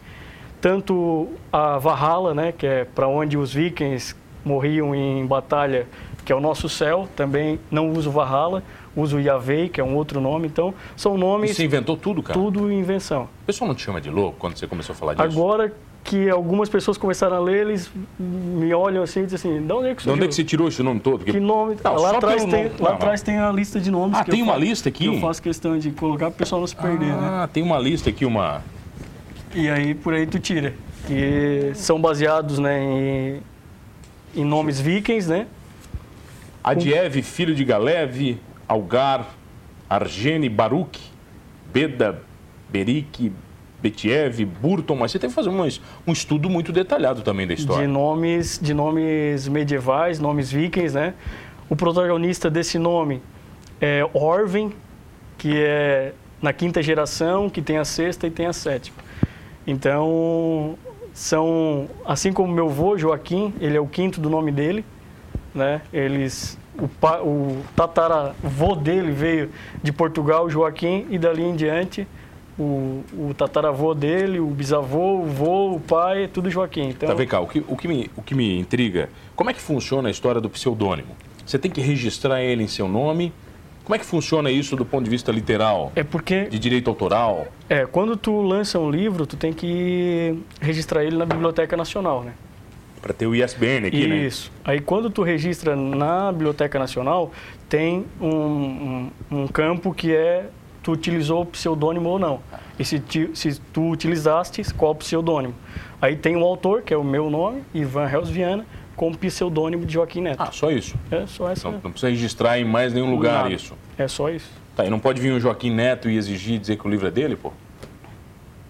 tanto 0.62 1.28
a 1.52 1.78
Valhalla, 1.78 2.34
né, 2.34 2.52
que 2.52 2.66
é 2.66 2.86
para 2.86 3.08
onde 3.08 3.38
os 3.38 3.54
vikings 3.54 4.16
morriam 4.44 4.94
em 4.96 5.26
batalha, 5.26 5.88
que 6.26 6.32
é 6.32 6.36
o 6.36 6.40
nosso 6.40 6.70
céu, 6.70 7.08
também 7.16 7.60
não 7.72 7.90
uso 7.92 8.12
Valhalla, 8.12 8.64
uso 8.96 9.20
Yahvé, 9.20 9.70
que 9.70 9.80
é 9.80 9.84
um 9.84 9.96
outro 9.96 10.20
nome, 10.20 10.48
então 10.48 10.74
são 10.96 11.18
nomes... 11.18 11.52
E 11.52 11.54
você 11.56 11.66
inventou 11.66 11.96
tudo, 11.98 12.22
cara? 12.22 12.38
Tudo 12.38 12.72
invenção. 12.72 13.24
O 13.44 13.46
pessoal 13.46 13.68
não 13.68 13.76
te 13.76 13.84
chama 13.84 14.02
de 14.02 14.10
louco 14.10 14.38
quando 14.38 14.58
você 14.58 14.68
começou 14.68 14.94
a 14.94 14.96
falar 14.96 15.14
disso? 15.14 15.26
Agora 15.26 15.74
que 16.04 16.30
algumas 16.30 16.70
pessoas 16.70 16.98
começaram 16.98 17.36
a 17.36 17.40
ler, 17.40 17.68
eles 17.68 17.92
me 18.18 18.74
olham 18.74 19.04
assim 19.04 19.22
e 19.22 19.26
dizem 19.26 19.58
assim, 19.58 19.66
de 19.66 19.74
onde 19.74 19.90
é 19.90 19.96
que 19.96 20.02
surgiu? 20.02 20.14
De 20.14 20.20
onde 20.20 20.26
é 20.26 20.28
que 20.28 20.36
você 20.36 20.44
tirou 20.44 20.68
esse 20.68 20.82
nome 20.82 21.00
todo? 21.00 21.26
Que 21.26 21.40
nome? 21.40 21.78
Não, 21.84 21.96
lá 21.96 22.12
atrás, 22.12 22.46
tem, 22.46 22.64
nome. 22.64 22.76
lá 22.80 22.94
atrás 22.94 23.22
tem 23.22 23.38
a 23.38 23.52
lista 23.52 23.80
de 23.80 23.92
nomes. 23.92 24.18
Ah, 24.18 24.24
tem 24.24 24.42
uma 24.42 24.56
lista 24.56 24.90
aqui? 24.90 25.06
Eu 25.06 25.20
faço 25.20 25.42
questão 25.42 25.78
de 25.78 25.92
colocar 25.92 26.28
para 26.28 26.36
o 26.36 26.38
pessoal 26.38 26.62
não 26.62 26.68
se 26.68 26.76
perder, 26.76 27.12
ah, 27.12 27.18
né? 27.18 27.30
Ah, 27.44 27.50
tem 27.52 27.62
uma 27.62 27.78
lista 27.78 28.10
aqui, 28.10 28.26
uma... 28.26 28.64
E 29.54 29.70
aí 29.70 29.94
por 29.96 30.14
aí 30.14 30.26
tu 30.26 30.40
tira. 30.40 30.74
Que 31.08 31.72
são 31.76 32.00
baseados 32.00 32.60
né, 32.60 32.82
em, 32.82 33.42
em 34.36 34.46
nomes 34.46 34.80
vikings, 34.80 35.30
né? 35.30 35.48
Adiev, 36.64 37.22
filho 37.24 37.56
de 37.56 37.64
Galev, 37.64 38.38
Algar, 38.68 39.28
Argene, 39.90 40.50
Baruch, 40.50 41.00
Beda, 41.74 42.22
Berik, 42.70 43.32
Betiev, 43.82 44.46
Burton, 44.46 44.96
mas 44.96 45.12
você 45.12 45.20
tem 45.20 45.30
que 45.30 45.36
fazer 45.36 45.50
um, 45.50 45.68
um 46.06 46.12
estudo 46.12 46.50
muito 46.50 46.72
detalhado 46.72 47.22
também 47.22 47.48
da 47.48 47.54
história. 47.54 47.88
De 47.88 47.92
nomes, 47.92 48.60
de 48.62 48.74
nomes 48.74 49.48
medievais, 49.48 50.20
nomes 50.20 50.52
vikings, 50.52 50.94
né? 50.94 51.14
O 51.70 51.76
protagonista 51.76 52.50
desse 52.50 52.78
nome 52.78 53.22
é 53.80 54.08
Orven, 54.14 54.74
que 55.38 55.54
é 55.56 56.14
na 56.42 56.52
quinta 56.52 56.82
geração, 56.82 57.50
que 57.50 57.62
tem 57.62 57.78
a 57.78 57.86
sexta 57.86 58.28
e 58.28 58.32
tem 58.32 58.46
a 58.46 58.54
sétima. 58.54 58.98
Então, 59.66 60.78
são, 61.14 61.88
assim 62.06 62.32
como 62.32 62.54
meu 62.54 62.68
avô, 62.68 62.98
Joaquim, 62.98 63.54
ele 63.60 63.78
é 63.78 63.80
o 63.80 63.88
quinto 63.88 64.20
do 64.20 64.30
nome 64.30 64.52
dele, 64.52 64.84
né? 65.54 65.82
Eles, 65.92 66.58
o, 66.78 66.86
o 67.26 67.64
tataravô 67.76 68.76
dele 68.76 69.12
veio 69.12 69.50
de 69.84 69.92
Portugal, 69.92 70.50
Joaquim, 70.50 71.06
e 71.10 71.18
dali 71.18 71.44
em 71.44 71.56
diante 71.56 72.08
o, 72.60 73.04
o 73.14 73.34
tataravô 73.36 73.94
dele, 73.94 74.40
o 74.40 74.48
bisavô, 74.48 75.22
o 75.22 75.26
vô, 75.26 75.76
o 75.76 75.80
pai, 75.80 76.26
é 76.26 76.28
tudo 76.28 76.50
Joaquim. 76.50 76.90
Então... 76.90 77.08
Tá, 77.08 77.16
vem 77.16 77.26
cá, 77.28 77.40
o 77.40 77.48
que, 77.48 77.64
o, 77.68 77.76
que 77.76 77.88
me, 77.88 78.12
o 78.18 78.22
que 78.22 78.36
me 78.36 78.60
intriga, 78.60 79.10
como 79.36 79.50
é 79.50 79.54
que 79.54 79.62
funciona 79.62 80.10
a 80.10 80.12
história 80.12 80.42
do 80.42 80.50
pseudônimo? 80.50 81.16
Você 81.46 81.58
tem 81.58 81.72
que 81.72 81.82
registrar 81.82 82.44
ele 82.44 82.64
em 82.64 82.68
seu 82.68 82.88
nome, 82.88 83.32
como 83.90 83.96
é 83.96 83.98
que 83.98 84.06
funciona 84.06 84.52
isso 84.52 84.76
do 84.76 84.86
ponto 84.86 85.04
de 85.04 85.10
vista 85.10 85.32
literal? 85.32 85.92
É 85.96 86.04
porque 86.04 86.46
de 86.46 86.60
direito 86.60 86.92
autoral? 86.92 87.48
É, 87.68 87.88
quando 87.88 88.16
tu 88.16 88.40
lança 88.40 88.78
um 88.78 88.88
livro, 88.88 89.26
tu 89.26 89.36
tem 89.36 89.52
que 89.52 90.38
registrar 90.62 91.04
ele 91.04 91.18
na 91.18 91.26
Biblioteca 91.26 91.76
Nacional, 91.76 92.24
né? 92.24 92.34
Para 93.02 93.14
ter 93.14 93.26
o 93.26 93.34
ISBN 93.34 93.88
aqui, 93.88 93.98
isso. 93.98 94.08
né? 94.08 94.18
Isso. 94.28 94.52
Aí 94.64 94.80
quando 94.80 95.10
tu 95.10 95.24
registra 95.24 95.76
na 95.76 96.32
Biblioteca 96.32 96.78
Nacional, 96.78 97.32
tem 97.68 98.06
um, 98.22 98.28
um, 98.30 99.12
um 99.32 99.48
campo 99.48 99.92
que 99.92 100.14
é 100.14 100.46
tu 100.84 100.92
utilizou 100.92 101.42
o 101.42 101.46
pseudônimo 101.48 102.10
ou 102.10 102.20
não. 102.20 102.42
E 102.78 102.86
se, 102.86 103.00
ti, 103.00 103.32
se 103.34 103.60
tu 103.74 103.90
utilizaste, 103.90 104.64
qual 104.76 104.94
pseudônimo. 104.94 105.56
Aí 106.00 106.16
tem 106.16 106.36
o 106.36 106.44
autor, 106.44 106.84
que 106.84 106.94
é 106.94 106.98
o 106.98 107.04
meu 107.04 107.28
nome, 107.28 107.64
Ivan 107.74 108.06
Reus 108.06 108.30
Viana, 108.30 108.68
com 109.00 109.14
pseudônimo 109.14 109.86
de 109.86 109.94
Joaquim 109.94 110.20
Neto. 110.20 110.44
Ah, 110.44 110.52
só 110.52 110.70
isso? 110.70 110.94
É, 111.10 111.26
só 111.26 111.50
essa. 111.50 111.72
Não, 111.72 111.80
não 111.82 111.92
precisa 111.92 112.10
registrar 112.10 112.60
em 112.60 112.66
mais 112.66 112.94
nenhum 112.94 113.10
lugar 113.10 113.44
Nada. 113.44 113.56
isso? 113.56 113.74
É 113.98 114.10
só 114.10 114.30
isso. 114.30 114.52
Tá, 114.76 114.86
e 114.86 114.90
não 114.90 115.00
pode 115.00 115.22
vir 115.22 115.32
o 115.32 115.40
Joaquim 115.40 115.72
Neto 115.72 116.10
e 116.10 116.18
exigir 116.18 116.60
dizer 116.60 116.78
que 116.78 116.86
o 116.86 116.90
livro 116.92 117.08
é 117.08 117.12
dele, 117.12 117.38
pô? 117.38 117.54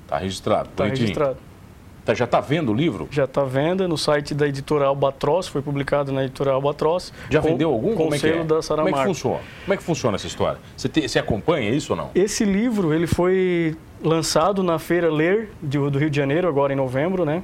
Tá 0.08 0.20
registrado. 0.20 0.70
Tá 0.76 0.84
bonitinho. 0.84 1.08
registrado. 1.08 1.38
Tá, 2.06 2.14
já 2.14 2.28
tá 2.28 2.40
vendo 2.40 2.72
o 2.72 2.76
livro? 2.76 3.08
Já 3.10 3.24
está 3.24 3.44
venda 3.44 3.88
no 3.88 3.98
site 3.98 4.36
da 4.36 4.48
editora 4.48 4.86
Albatroz, 4.86 5.48
foi 5.48 5.64
publicado 5.64 6.12
na 6.12 6.24
editora 6.24 6.52
Albatroz. 6.52 7.12
Já 7.28 7.42
com, 7.42 7.48
vendeu 7.48 7.72
algum? 7.72 7.96
Com 7.96 8.04
Como 8.04 8.14
é 8.14 8.20
que 8.20 8.28
selo 8.28 8.42
é? 8.42 8.44
da 8.44 8.62
Saramago. 8.62 8.92
Como 8.92 9.02
é 9.02 9.08
que 9.08 9.16
funciona? 9.16 9.40
Como 9.66 9.74
é 9.74 9.78
que 9.78 9.84
funciona 9.84 10.16
essa 10.16 10.28
história? 10.28 10.60
Você, 10.78 10.88
te, 10.88 11.10
você 11.10 11.18
acompanha 11.18 11.72
isso 11.72 11.94
ou 11.94 11.98
não? 11.98 12.12
Esse 12.14 12.46
livro, 12.46 12.94
ele 12.94 13.08
foi 13.08 13.76
lançado 14.04 14.62
na 14.62 14.78
Feira 14.78 15.12
Ler 15.12 15.50
do 15.60 15.98
Rio 15.98 16.10
de 16.10 16.18
Janeiro, 16.18 16.48
agora 16.48 16.72
em 16.72 16.76
novembro, 16.76 17.26
né? 17.26 17.42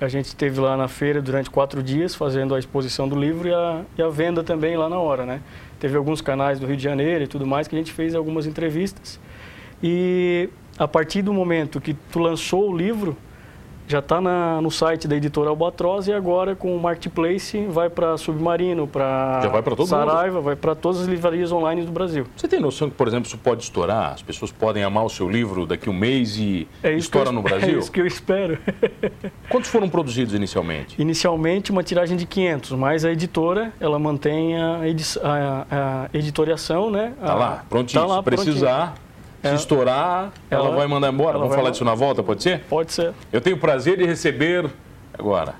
A 0.00 0.06
gente 0.06 0.26
esteve 0.26 0.60
lá 0.60 0.76
na 0.76 0.86
feira 0.86 1.20
durante 1.20 1.50
quatro 1.50 1.82
dias 1.82 2.14
fazendo 2.14 2.54
a 2.54 2.58
exposição 2.58 3.08
do 3.08 3.18
livro 3.18 3.48
e 3.48 3.52
a, 3.52 3.82
e 3.96 4.02
a, 4.02 4.08
venda 4.08 4.44
também 4.44 4.76
lá 4.76 4.88
na 4.88 4.98
hora, 4.98 5.26
né? 5.26 5.40
Teve 5.80 5.96
alguns 5.96 6.20
canais 6.20 6.60
do 6.60 6.66
Rio 6.66 6.76
de 6.76 6.82
Janeiro 6.82 7.24
e 7.24 7.26
tudo 7.26 7.44
mais 7.44 7.66
que 7.66 7.74
a 7.74 7.78
gente 7.78 7.92
fez 7.92 8.14
algumas 8.14 8.46
entrevistas. 8.46 9.18
E 9.82 10.48
a 10.78 10.86
partir 10.86 11.22
do 11.22 11.34
momento 11.34 11.80
que 11.80 11.94
tu 12.12 12.20
lançou 12.20 12.70
o 12.70 12.76
livro, 12.76 13.16
já 13.88 14.00
está 14.00 14.20
no 14.20 14.70
site 14.70 15.08
da 15.08 15.16
editora 15.16 15.48
Albatroz 15.48 16.06
e 16.08 16.12
agora 16.12 16.54
com 16.54 16.76
o 16.76 16.78
Marketplace 16.80 17.66
vai 17.66 17.88
para 17.88 18.18
Submarino, 18.18 18.86
para 18.86 19.40
Saraiva, 19.86 20.36
mundo. 20.36 20.44
vai 20.44 20.54
para 20.54 20.74
todas 20.74 21.00
as 21.00 21.06
livrarias 21.06 21.50
online 21.50 21.82
do 21.82 21.90
Brasil. 21.90 22.26
Você 22.36 22.46
tem 22.46 22.60
noção 22.60 22.90
que, 22.90 22.96
por 22.96 23.08
exemplo, 23.08 23.26
isso 23.26 23.38
pode 23.38 23.62
estourar? 23.62 24.12
As 24.12 24.22
pessoas 24.22 24.52
podem 24.52 24.84
amar 24.84 25.04
o 25.04 25.08
seu 25.08 25.28
livro 25.28 25.64
daqui 25.64 25.88
a 25.88 25.92
um 25.92 25.94
mês 25.94 26.36
e 26.36 26.68
é 26.82 26.92
estoura 26.92 27.32
no 27.32 27.40
Brasil? 27.42 27.76
É 27.76 27.78
isso 27.78 27.90
que 27.90 28.00
eu 28.00 28.06
espero. 28.06 28.58
Quantos 29.48 29.70
foram 29.70 29.88
produzidos 29.88 30.34
inicialmente? 30.34 31.00
Inicialmente 31.00 31.72
uma 31.72 31.82
tiragem 31.82 32.16
de 32.16 32.26
500, 32.26 32.72
mas 32.72 33.06
a 33.06 33.10
editora, 33.10 33.72
ela 33.80 33.98
mantém 33.98 34.54
a, 34.60 34.80
a, 35.22 35.66
a 35.70 36.08
editoriação, 36.12 36.90
né? 36.90 37.14
Tá 37.18 37.34
lá, 37.34 37.64
prontinho. 37.68 38.02
Tá 38.02 38.06
lá, 38.06 38.16
Se 38.18 38.22
precisar... 38.22 38.86
Prontinho 38.92 39.07
se 39.42 39.54
estourar, 39.54 40.32
ela, 40.50 40.66
ela, 40.66 40.76
vai 40.76 40.86
mandar 40.86 41.12
embora. 41.12 41.38
Vamos 41.38 41.54
falar 41.54 41.70
disso 41.70 41.84
na 41.84 41.94
volta, 41.94 42.22
pode 42.22 42.42
ser? 42.42 42.60
Pode 42.68 42.92
ser. 42.92 43.12
Eu 43.32 43.40
tenho 43.40 43.56
o 43.56 43.58
prazer 43.58 43.96
de 43.96 44.04
receber 44.04 44.68
agora 45.16 45.54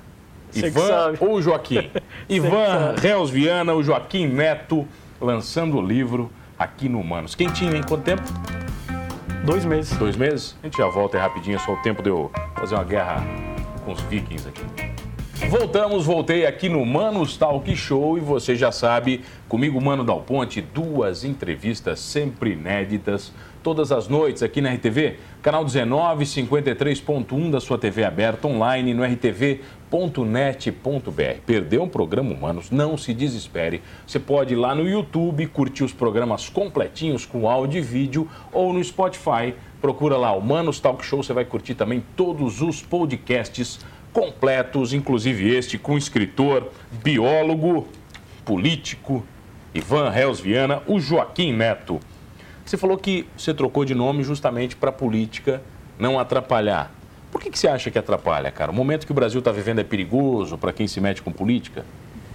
Você 0.51 0.67
Ivan 0.67 1.13
ou 1.19 1.41
Joaquim. 1.41 1.89
Ivan 2.27 2.95
Reus 2.97 3.29
Viana, 3.29 3.73
o 3.73 3.83
Joaquim 3.83 4.27
Neto, 4.27 4.87
lançando 5.19 5.77
o 5.77 5.81
livro 5.81 6.29
aqui 6.57 6.89
no 6.89 6.99
Humanos. 6.99 7.35
Quentinho, 7.35 7.75
em 7.75 7.83
quanto 7.83 8.03
tempo? 8.03 8.23
Dois 9.45 9.63
meses. 9.63 9.97
Dois 9.97 10.15
meses? 10.15 10.55
A 10.61 10.67
gente 10.67 10.77
já 10.77 10.87
volta 10.89 11.17
é 11.17 11.21
rapidinho, 11.21 11.55
é 11.55 11.59
só 11.59 11.73
o 11.73 11.77
tempo 11.77 12.03
de 12.03 12.09
eu 12.09 12.29
fazer 12.55 12.75
uma 12.75 12.83
guerra 12.83 13.23
com 13.85 13.93
os 13.93 14.01
vikings 14.01 14.47
aqui. 14.47 14.78
Voltamos, 15.47 16.05
voltei 16.05 16.45
aqui 16.45 16.67
no 16.67 16.85
Manos 16.85 17.37
Talk 17.37 17.75
Show 17.75 18.17
e 18.17 18.21
você 18.21 18.55
já 18.55 18.71
sabe, 18.71 19.21
comigo, 19.47 19.81
Mano 19.81 20.03
Dal 20.03 20.21
Ponte, 20.21 20.61
duas 20.61 21.23
entrevistas 21.23 21.99
sempre 21.99 22.51
inéditas 22.51 23.31
todas 23.63 23.91
as 23.91 24.07
noites 24.07 24.41
aqui 24.41 24.61
na 24.61 24.73
RTV, 24.73 25.17
canal 25.41 25.63
19, 25.63 26.25
53.1 26.25 27.51
da 27.51 27.59
sua 27.59 27.77
TV 27.77 28.03
aberta 28.03 28.47
online 28.47 28.93
no 28.93 29.03
rtv.net.br. 29.03 29.61
Perdeu 31.45 31.83
um 31.83 31.89
programa 31.89 32.33
Humanos? 32.33 32.71
Não 32.71 32.97
se 32.97 33.13
desespere. 33.13 33.81
Você 34.07 34.19
pode 34.19 34.53
ir 34.53 34.57
lá 34.57 34.73
no 34.73 34.87
YouTube, 34.87 35.45
curtir 35.47 35.83
os 35.83 35.93
programas 35.93 36.49
completinhos 36.49 37.25
com 37.25 37.49
áudio 37.49 37.79
e 37.79 37.81
vídeo 37.81 38.27
ou 38.51 38.73
no 38.73 38.83
Spotify. 38.83 39.53
Procura 39.81 40.17
lá 40.17 40.33
Humanos 40.33 40.79
Talk 40.79 41.05
Show, 41.05 41.23
você 41.23 41.33
vai 41.33 41.45
curtir 41.45 41.75
também 41.75 42.03
todos 42.15 42.61
os 42.61 42.81
podcasts 42.81 43.79
completos, 44.13 44.93
inclusive 44.93 45.55
este 45.55 45.77
com 45.77 45.97
escritor, 45.97 46.71
biólogo, 47.03 47.87
político, 48.43 49.23
Ivan 49.73 50.09
Reus 50.09 50.39
Viana, 50.39 50.81
o 50.87 50.99
Joaquim 50.99 51.53
Neto. 51.53 51.99
Você 52.65 52.77
falou 52.77 52.97
que 52.97 53.27
você 53.37 53.53
trocou 53.53 53.85
de 53.85 53.95
nome 53.95 54.23
justamente 54.23 54.75
para 54.75 54.89
a 54.89 54.93
política 54.93 55.61
não 55.97 56.19
atrapalhar. 56.19 56.91
Por 57.31 57.41
que, 57.41 57.51
que 57.51 57.59
você 57.59 57.67
acha 57.67 57.91
que 57.91 57.99
atrapalha, 57.99 58.51
cara? 58.51 58.71
O 58.71 58.73
momento 58.73 59.05
que 59.05 59.11
o 59.11 59.15
Brasil 59.15 59.39
está 59.39 59.51
vivendo 59.51 59.79
é 59.79 59.83
perigoso 59.83 60.57
para 60.57 60.73
quem 60.73 60.87
se 60.87 60.99
mete 60.99 61.21
com 61.21 61.31
política? 61.31 61.85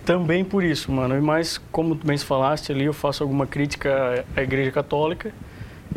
Também 0.04 0.45
por 0.45 0.62
isso, 0.62 0.93
mano. 0.93 1.21
Mas, 1.23 1.59
como 1.73 1.97
tu 1.97 2.07
bem 2.07 2.19
falaste 2.19 2.71
ali, 2.71 2.85
eu 2.85 2.93
faço 2.93 3.23
alguma 3.23 3.47
crítica 3.47 4.25
à 4.37 4.43
Igreja 4.43 4.71
Católica. 4.71 5.33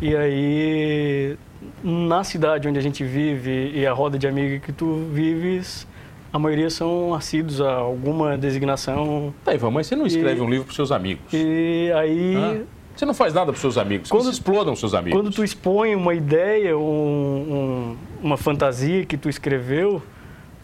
E 0.01 0.15
aí, 0.15 1.37
na 1.83 2.23
cidade 2.23 2.67
onde 2.67 2.77
a 2.77 2.81
gente 2.81 3.03
vive 3.03 3.71
e 3.73 3.85
a 3.85 3.93
roda 3.93 4.17
de 4.17 4.27
amigos 4.27 4.63
que 4.65 4.71
tu 4.71 5.07
vives, 5.11 5.87
a 6.31 6.37
maioria 6.37 6.69
são 6.69 7.13
assíduos 7.13 7.61
a 7.61 7.73
alguma 7.73 8.37
designação. 8.37 9.33
Tá, 9.43 9.53
Ivan, 9.53 9.71
mas 9.71 9.87
você 9.87 9.95
não 9.95 10.05
escreve 10.05 10.39
e, 10.39 10.41
um 10.41 10.49
livro 10.49 10.65
para 10.65 10.75
seus 10.75 10.91
amigos. 10.91 11.23
E 11.33 11.91
aí, 11.95 12.35
ah. 12.35 12.77
Você 12.97 13.05
não 13.05 13.13
faz 13.13 13.31
nada 13.31 13.51
para 13.51 13.61
seus 13.61 13.77
amigos. 13.77 14.09
Quando 14.09 14.27
explodam 14.27 14.75
seus 14.75 14.95
amigos. 14.95 15.19
Quando 15.19 15.29
tu 15.29 15.43
expõe 15.43 15.95
uma 15.95 16.15
ideia, 16.15 16.75
um, 16.75 16.81
um, 16.81 17.97
uma 18.23 18.37
fantasia 18.37 19.05
que 19.05 19.15
tu 19.15 19.29
escreveu, 19.29 20.01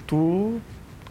tu 0.08 0.60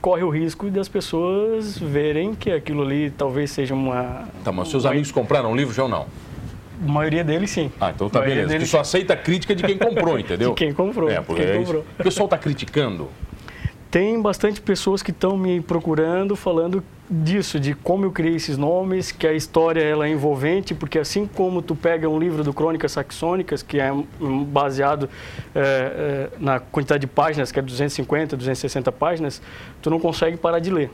corre 0.01 0.25
o 0.25 0.29
risco 0.29 0.69
das 0.69 0.89
pessoas 0.89 1.79
verem 1.79 2.35
que 2.35 2.51
aquilo 2.51 2.83
ali 2.83 3.11
talvez 3.11 3.53
seja 3.53 3.73
uma. 3.73 4.29
Tá, 4.43 4.51
mas 4.51 4.67
seus 4.67 4.85
amigos 4.85 5.13
compraram 5.13 5.53
o 5.53 5.57
livro 5.57 5.73
já 5.73 5.85
ou 5.85 5.89
não? 5.89 6.07
A 6.83 6.91
maioria 6.91 7.23
deles 7.23 7.51
sim. 7.51 7.71
Ah, 7.81 7.93
então 7.95 8.09
tá 8.09 8.21
beleza. 8.21 8.49
Deles... 8.49 8.69
Tu 8.69 8.71
só 8.71 8.81
aceita 8.81 9.15
a 9.15 9.17
crítica 9.17 9.55
de 9.55 9.63
quem 9.63 9.79
comprou, 9.79 10.19
entendeu? 10.21 10.51
de 10.51 10.57
quem 10.57 10.73
comprou. 10.73 11.09
É, 11.09 11.21
porque 11.21 11.43
é 11.43 11.59
comprou. 11.59 11.85
O 11.99 12.03
pessoal 12.03 12.27
está 12.27 12.39
criticando 12.39 13.09
tem 13.93 14.23
bastante 14.23 14.59
pessoas 14.59 15.03
que 15.03 15.11
estão 15.11 15.37
me 15.37 15.61
procurando 15.61 16.35
falando 16.35 16.83
disso, 17.11 17.61
de 17.61 17.75
como 17.75 18.07
eu 18.07 18.11
criei 18.11 18.37
esses 18.37 18.57
nomes, 18.57 19.13
que 19.13 19.27
a 19.27 19.35
história 19.35 19.83
ela 19.83 20.07
é 20.07 20.11
envolvente, 20.11 20.75
porque 20.75 20.99
assim 20.99 21.27
como 21.27 21.61
tu 21.61 21.77
pega 21.77 22.09
um 22.09 22.19
livro 22.19 22.43
do 22.43 22.55
Crônicas 22.55 22.93
Saxônicas, 22.93 23.63
que 23.63 23.79
é 23.79 23.93
baseado 24.47 25.11
é, 25.55 25.61
é, 25.61 26.29
na 26.41 26.59
quantidade 26.59 27.03
de 27.03 27.07
páginas, 27.07 27.53
que 27.53 27.59
é 27.59 27.63
250, 27.63 28.35
260 28.35 28.91
páginas, 28.93 29.43
tu 29.83 29.91
não 29.91 30.01
consegue 30.01 30.39
parar 30.39 30.59
de 30.59 30.71
ler. 30.71 30.91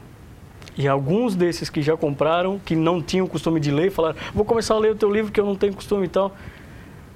E 0.79 0.87
alguns 0.87 1.35
desses 1.35 1.69
que 1.69 1.83
já 1.83 1.97
compraram, 1.97 2.61
que 2.65 2.77
não 2.77 3.03
tinham 3.03 3.27
costume 3.27 3.59
de 3.59 3.73
ler, 3.73 3.91
falaram, 3.91 4.17
vou 4.33 4.45
começar 4.45 4.75
a 4.75 4.79
ler 4.79 4.93
o 4.93 4.95
teu 4.95 5.13
livro 5.13 5.33
que 5.33 5.41
eu 5.41 5.45
não 5.45 5.57
tenho 5.57 5.75
costume 5.75 6.07
e 6.07 6.09
tal. 6.09 6.33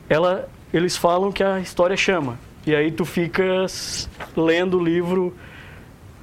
Ela, 0.09 0.49
eles 0.75 0.97
falam 0.97 1.31
que 1.31 1.45
a 1.45 1.61
história 1.61 1.97
chama. 1.97 2.37
E 2.67 2.75
aí 2.75 2.91
tu 2.91 3.05
ficas 3.05 4.11
lendo 4.37 4.79
o 4.79 4.85
livro 4.85 5.33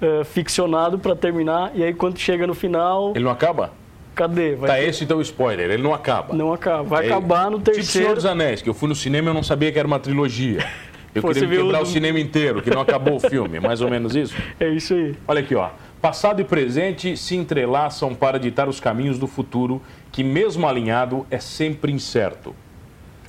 uh, 0.02 0.26
ficcionado 0.26 1.00
para 1.00 1.16
terminar, 1.16 1.72
e 1.74 1.82
aí 1.82 1.94
quando 1.94 2.18
chega 2.18 2.46
no 2.46 2.54
final. 2.54 3.14
Ele 3.16 3.24
não 3.24 3.32
acaba? 3.32 3.72
Cadê? 4.14 4.56
Vai 4.56 4.70
tá 4.70 4.76
ter... 4.76 4.90
esse 4.90 5.06
então 5.06 5.22
spoiler, 5.22 5.72
ele 5.72 5.82
não 5.82 5.94
acaba. 5.94 6.34
Não 6.34 6.52
acaba. 6.52 6.84
Vai 6.84 7.06
é, 7.06 7.08
acabar 7.08 7.50
no 7.50 7.58
terceiro. 7.60 7.88
Tipo 7.88 8.00
Senhor 8.00 8.16
dos 8.16 8.26
Anéis, 8.26 8.62
que 8.62 8.70
eu 8.70 8.74
fui 8.74 8.90
no 8.90 8.96
cinema 8.96 9.30
e 9.30 9.30
eu 9.30 9.34
não 9.34 9.44
sabia 9.44 9.72
que 9.72 9.80
era 9.80 9.88
uma 9.88 10.00
trilogia. 10.00 10.60
Eu 11.16 11.24
Pô, 11.24 11.30
queria 11.30 11.50
quebrar 11.50 11.80
o... 11.80 11.82
o 11.82 11.86
cinema 11.88 12.20
inteiro, 12.20 12.62
que 12.62 12.70
não 12.70 12.82
acabou 12.82 13.16
o 13.16 13.20
filme. 13.20 13.60
Mais 13.60 13.82
ou 13.82 13.90
menos 13.90 14.16
isso? 14.16 14.36
É 14.60 14.70
isso 14.70 14.94
aí. 14.94 15.16
Olha 15.28 15.40
aqui, 15.40 15.56
ó. 15.56 15.70
Passado 16.02 16.40
e 16.40 16.46
presente 16.46 17.18
se 17.18 17.36
entrelaçam 17.36 18.16
para 18.16 18.40
ditar 18.40 18.70
os 18.70 18.80
caminhos 18.80 19.20
do 19.20 19.28
futuro, 19.28 19.82
que 20.14 20.24
mesmo 20.24 20.66
alinhado 20.66 21.28
é 21.30 21.40
sempre 21.42 21.92
incerto. 21.92 22.56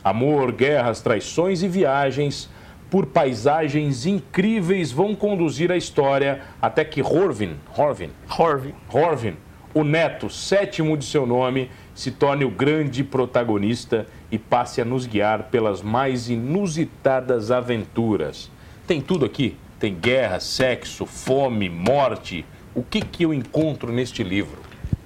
Amor, 0.04 0.52
guerras, 0.52 1.00
traições 1.00 1.64
e 1.64 1.68
viagens 1.68 2.48
por 2.88 3.06
paisagens 3.06 4.06
incríveis 4.06 4.92
vão 4.92 5.16
conduzir 5.16 5.72
a 5.72 5.76
história 5.76 6.42
até 6.62 6.84
que 6.84 7.02
Horvin, 7.02 7.56
Horvin, 7.76 8.10
Horvin, 8.38 8.74
Horvin, 8.88 9.36
o 9.74 9.82
neto 9.82 10.30
sétimo 10.30 10.96
de 10.96 11.04
seu 11.04 11.26
nome, 11.26 11.68
se 11.92 12.12
torne 12.12 12.44
o 12.44 12.50
grande 12.50 13.02
protagonista 13.02 14.06
e 14.30 14.38
passe 14.38 14.80
a 14.80 14.84
nos 14.84 15.06
guiar 15.06 15.44
pelas 15.50 15.82
mais 15.82 16.30
inusitadas 16.30 17.50
aventuras. 17.50 18.48
Tem 18.86 19.00
tudo 19.00 19.24
aqui, 19.24 19.56
tem 19.80 19.92
guerra, 19.92 20.38
sexo, 20.38 21.04
fome, 21.04 21.68
morte. 21.68 22.44
O 22.80 22.82
que 22.82 23.02
que 23.02 23.25
eu 23.25 23.34
encontro 23.34 23.92
neste 23.92 24.22
livro? 24.22 24.56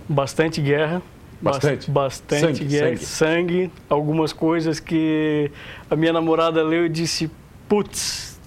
Bastante 0.09 0.61
guerra, 0.61 1.03
Bastante? 1.43 1.91
Bastante 1.91 2.59
sangue, 2.59 2.65
guerra, 2.65 2.97
sangue. 2.97 3.05
sangue, 3.05 3.73
algumas 3.91 4.33
coisas 4.33 4.79
que 4.79 5.51
a 5.91 5.97
minha 5.97 6.13
namorada 6.13 6.63
leu 6.63 6.87
e 6.87 6.89
disse, 6.89 7.29
putz, 7.69 8.41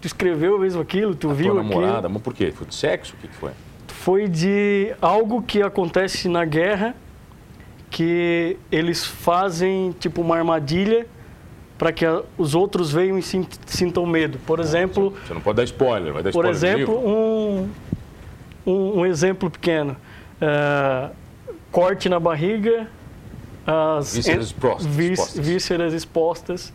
tu 0.00 0.06
escreveu 0.06 0.58
mesmo 0.58 0.80
aquilo, 0.80 1.14
tu 1.14 1.28
a 1.28 1.34
viu 1.34 1.52
tua 1.52 1.62
namorada, 1.62 1.98
aquilo. 1.98 2.12
mas 2.14 2.22
por 2.22 2.32
quê? 2.32 2.50
Foi 2.50 2.66
de 2.66 2.74
sexo? 2.74 3.14
O 3.14 3.18
que, 3.18 3.28
foi? 3.34 3.50
Foi 3.88 4.28
de 4.28 4.94
algo 4.98 5.42
que 5.42 5.60
acontece 5.60 6.26
na 6.26 6.46
guerra, 6.46 6.96
que 7.90 8.56
eles 8.72 9.04
fazem 9.04 9.94
tipo 10.00 10.22
uma 10.22 10.38
armadilha 10.38 11.06
para 11.76 11.92
que 11.92 12.06
os 12.38 12.54
outros 12.54 12.90
venham 12.90 13.18
e 13.18 13.22
sintam 13.66 14.06
medo. 14.06 14.38
Por 14.46 14.58
exemplo... 14.58 15.14
Você 15.26 15.34
não 15.34 15.42
pode 15.42 15.58
dar 15.58 15.64
spoiler, 15.64 16.14
vai 16.14 16.22
dar 16.22 16.32
Por 16.32 16.46
spoiler 16.46 16.80
exemplo, 16.80 16.98
um, 16.98 17.68
um, 18.66 19.00
um, 19.00 19.06
exemplo 19.06 19.50
pequeno. 19.50 19.96
Uh, 20.40 21.14
corte 21.70 22.08
na 22.08 22.20
barriga, 22.20 22.88
as 23.66 24.14
vísceras 24.14 24.46
expostas. 24.46 24.86
Vísceras 25.36 25.92
expostas 25.92 26.72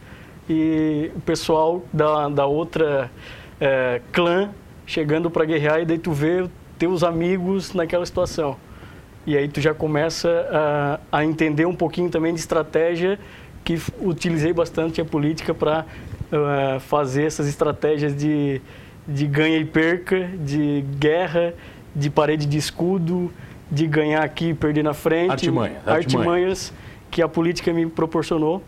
e 0.50 1.12
o 1.16 1.22
pessoal 1.22 1.84
da, 1.94 2.28
da 2.28 2.46
outra 2.46 3.12
é, 3.62 4.02
clã 4.12 4.50
chegando 4.86 5.30
para 5.30 5.46
guerrear 5.46 5.82
e 5.82 5.86
daí 5.86 6.00
tu 6.00 6.12
vê 6.12 6.48
teus 6.78 7.04
amigos 7.04 7.74
naquela 7.74 8.06
situação. 8.06 8.58
E 9.28 9.38
aí 9.38 9.48
tu 9.48 9.62
já 9.62 9.74
começa 9.74 10.48
a, 11.12 11.20
a 11.20 11.26
entender 11.26 11.66
um 11.66 11.76
pouquinho 11.76 12.10
também 12.10 12.34
de 12.34 12.40
estratégia 12.40 13.20
que 13.64 13.80
utilizei 14.02 14.52
bastante 14.52 15.00
a 15.00 15.06
política 15.06 15.54
para 15.54 15.86
uh, 16.32 16.76
é, 16.76 16.80
fazer 16.80 17.26
essas 17.26 17.48
estratégias 17.48 18.16
de, 18.16 18.60
de 19.08 19.28
ganha 19.28 19.58
e 19.58 19.66
perca, 19.66 20.28
de 20.44 20.84
guerra, 20.98 21.54
de 21.96 22.10
parede 22.10 22.46
de 22.46 22.58
escudo, 22.58 23.32
de 23.72 23.86
ganhar 23.88 24.24
aqui 24.24 24.50
e 24.50 24.54
perder 24.54 24.84
na 24.84 24.94
frente. 24.94 25.32
Artimanha, 25.32 25.82
artimanhas 25.86 26.74
que 27.12 27.22
a 27.22 27.28
política 27.28 27.72
me 27.74 27.86
proporcionou. 27.88 28.62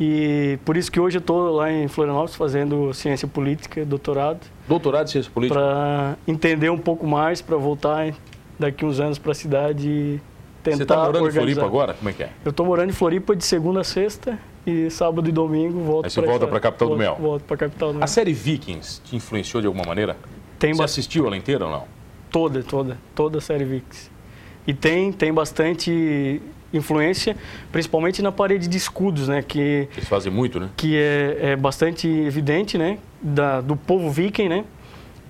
E 0.00 0.58
por 0.64 0.76
isso 0.76 0.90
que 0.90 0.98
hoje 0.98 1.18
eu 1.18 1.20
estou 1.20 1.50
lá 1.56 1.70
em 1.70 1.86
Florianópolis 1.86 2.34
fazendo 2.34 2.92
ciência 2.94 3.28
política, 3.28 3.84
doutorado. 3.84 4.40
Doutorado 4.66 5.06
em 5.06 5.10
ciência 5.10 5.30
política? 5.30 5.60
Para 5.60 6.16
entender 6.26 6.70
um 6.70 6.78
pouco 6.78 7.06
mais, 7.06 7.42
para 7.42 7.56
voltar 7.56 8.12
daqui 8.58 8.84
uns 8.84 8.98
anos 9.00 9.18
para 9.18 9.32
a 9.32 9.34
cidade 9.34 9.86
e 9.88 10.20
tentar 10.62 10.76
Você 10.76 10.82
está 10.84 10.96
morando 10.96 11.14
organizar. 11.24 11.40
em 11.40 11.54
Floripa 11.54 11.66
agora? 11.66 11.94
Como 11.94 12.08
é 12.08 12.12
que 12.12 12.22
é? 12.22 12.30
Eu 12.44 12.50
estou 12.50 12.64
morando 12.64 12.88
em 12.90 12.92
Floripa 12.92 13.36
de 13.36 13.44
segunda 13.44 13.80
a 13.80 13.84
sexta 13.84 14.38
e 14.66 14.88
sábado 14.90 15.28
e 15.28 15.32
domingo 15.32 15.80
volto 15.80 16.04
Aí 16.06 16.10
você 16.10 16.20
volta 16.22 16.46
para 16.46 16.56
a 16.56 16.60
capital 16.60 16.88
volto, 16.88 16.98
do 16.98 17.04
Mel. 17.04 17.16
Volto 17.20 17.42
para 17.42 17.54
a 17.54 17.58
capital 17.58 17.88
do 17.90 17.94
Mel. 17.96 18.04
A 18.04 18.06
série 18.06 18.32
Vikings 18.32 19.02
te 19.04 19.14
influenciou 19.14 19.60
de 19.60 19.66
alguma 19.66 19.84
maneira? 19.84 20.16
Tem 20.58 20.72
Você 20.72 20.78
ba- 20.78 20.84
assistiu 20.84 21.26
ela 21.26 21.36
inteira 21.36 21.66
ou 21.66 21.70
não? 21.70 21.84
Toda, 22.32 22.62
toda, 22.62 22.98
toda 23.14 23.38
a 23.38 23.40
série 23.40 23.64
VIX. 23.64 24.10
E 24.66 24.72
tem, 24.72 25.12
tem 25.12 25.32
bastante 25.32 26.40
influência, 26.72 27.36
principalmente 27.70 28.22
na 28.22 28.32
parede 28.32 28.66
de 28.66 28.76
escudos, 28.78 29.28
né? 29.28 29.42
Que, 29.42 29.88
Eles 29.94 30.08
fazem 30.08 30.32
muito, 30.32 30.58
né? 30.58 30.70
que 30.76 30.96
é, 30.96 31.38
é 31.52 31.56
bastante 31.56 32.08
evidente, 32.08 32.78
né? 32.78 32.98
Da, 33.20 33.60
do 33.60 33.76
povo 33.76 34.10
viking, 34.10 34.48
né? 34.48 34.64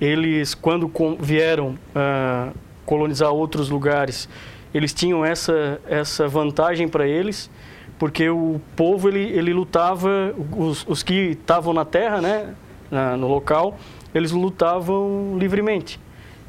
Eles, 0.00 0.54
quando 0.54 0.88
com- 0.88 1.16
vieram 1.18 1.76
ah, 1.94 2.50
colonizar 2.86 3.30
outros 3.32 3.68
lugares, 3.68 4.28
eles 4.72 4.92
tinham 4.94 5.24
essa, 5.24 5.80
essa 5.86 6.28
vantagem 6.28 6.86
para 6.88 7.06
eles, 7.06 7.50
porque 7.98 8.28
o 8.28 8.60
povo, 8.76 9.08
ele, 9.08 9.20
ele 9.36 9.52
lutava, 9.52 10.34
os, 10.56 10.84
os 10.88 11.02
que 11.02 11.30
estavam 11.40 11.72
na 11.74 11.84
terra, 11.84 12.20
né? 12.20 12.54
Na- 12.90 13.16
no 13.16 13.26
local, 13.26 13.76
eles 14.14 14.30
lutavam 14.30 15.36
livremente. 15.38 15.98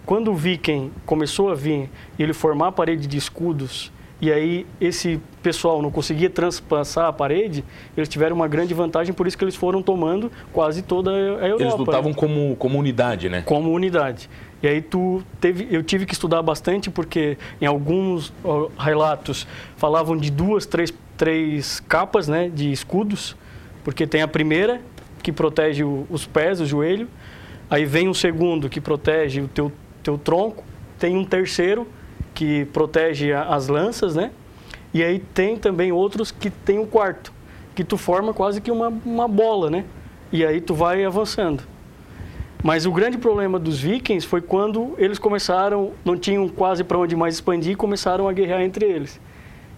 Quando 0.05 0.31
o 0.31 0.35
viking 0.35 0.91
começou 1.05 1.49
a 1.49 1.55
vir 1.55 1.89
e 2.19 2.23
ele 2.23 2.33
formar 2.33 2.67
a 2.67 2.71
parede 2.71 3.07
de 3.07 3.17
escudos, 3.17 3.91
e 4.21 4.31
aí 4.31 4.65
esse 4.79 5.19
pessoal 5.41 5.81
não 5.81 5.91
conseguia 5.91 6.29
transpassar 6.29 7.07
a 7.07 7.13
parede, 7.13 7.63
eles 7.95 8.07
tiveram 8.07 8.35
uma 8.35 8.47
grande 8.47 8.73
vantagem, 8.73 9.13
por 9.13 9.27
isso 9.27 9.37
que 9.37 9.43
eles 9.43 9.55
foram 9.55 9.81
tomando 9.81 10.31
quase 10.53 10.81
toda 10.81 11.11
a 11.11 11.13
Europa. 11.47 11.63
Eles 11.63 11.73
lutavam 11.75 12.13
como, 12.13 12.55
como 12.57 12.77
unidade, 12.79 13.27
né? 13.29 13.41
como 13.45 13.71
unidade. 13.71 14.29
E 14.61 14.67
aí 14.67 14.81
tu 14.81 15.21
teve, 15.41 15.67
eu 15.69 15.83
tive 15.83 16.05
que 16.05 16.13
estudar 16.13 16.41
bastante 16.41 16.89
porque 16.89 17.37
em 17.61 17.65
alguns 17.65 18.31
relatos 18.79 19.45
falavam 19.75 20.15
de 20.15 20.31
duas, 20.31 20.65
três, 20.65 20.93
três 21.17 21.81
capas, 21.81 22.27
né, 22.29 22.49
de 22.53 22.71
escudos, 22.71 23.35
porque 23.83 24.07
tem 24.07 24.21
a 24.21 24.27
primeira 24.27 24.79
que 25.21 25.31
protege 25.33 25.83
o- 25.83 26.07
os 26.09 26.25
pés, 26.25 26.61
o 26.61 26.65
joelho, 26.65 27.09
aí 27.69 27.83
vem 27.83 28.07
um 28.07 28.13
segundo 28.13 28.69
que 28.69 28.79
protege 28.79 29.41
o 29.41 29.47
teu 29.49 29.69
teu 30.03 30.17
tronco, 30.17 30.63
tem 30.99 31.17
um 31.17 31.23
terceiro 31.25 31.87
que 32.33 32.65
protege 32.65 33.31
a- 33.33 33.43
as 33.55 33.67
lanças, 33.67 34.15
né? 34.15 34.31
E 34.93 35.03
aí 35.03 35.19
tem 35.19 35.57
também 35.57 35.91
outros 35.91 36.29
que 36.31 36.49
tem 36.49 36.77
um 36.77 36.85
quarto, 36.85 37.31
que 37.73 37.83
tu 37.83 37.97
forma 37.97 38.33
quase 38.33 38.61
que 38.61 38.69
uma, 38.69 38.89
uma 39.05 39.27
bola, 39.27 39.69
né? 39.69 39.85
E 40.31 40.45
aí 40.45 40.59
tu 40.61 40.73
vai 40.73 41.03
avançando. 41.03 41.63
Mas 42.63 42.85
o 42.85 42.91
grande 42.91 43.17
problema 43.17 43.59
dos 43.59 43.79
vikings 43.79 44.25
foi 44.25 44.41
quando 44.41 44.93
eles 44.97 45.19
começaram, 45.19 45.91
não 46.05 46.17
tinham 46.17 46.47
quase 46.47 46.83
para 46.83 46.97
onde 46.97 47.15
mais 47.15 47.35
expandir, 47.35 47.73
e 47.73 47.75
começaram 47.75 48.27
a 48.27 48.33
guerrear 48.33 48.61
entre 48.61 48.85
eles. 48.85 49.19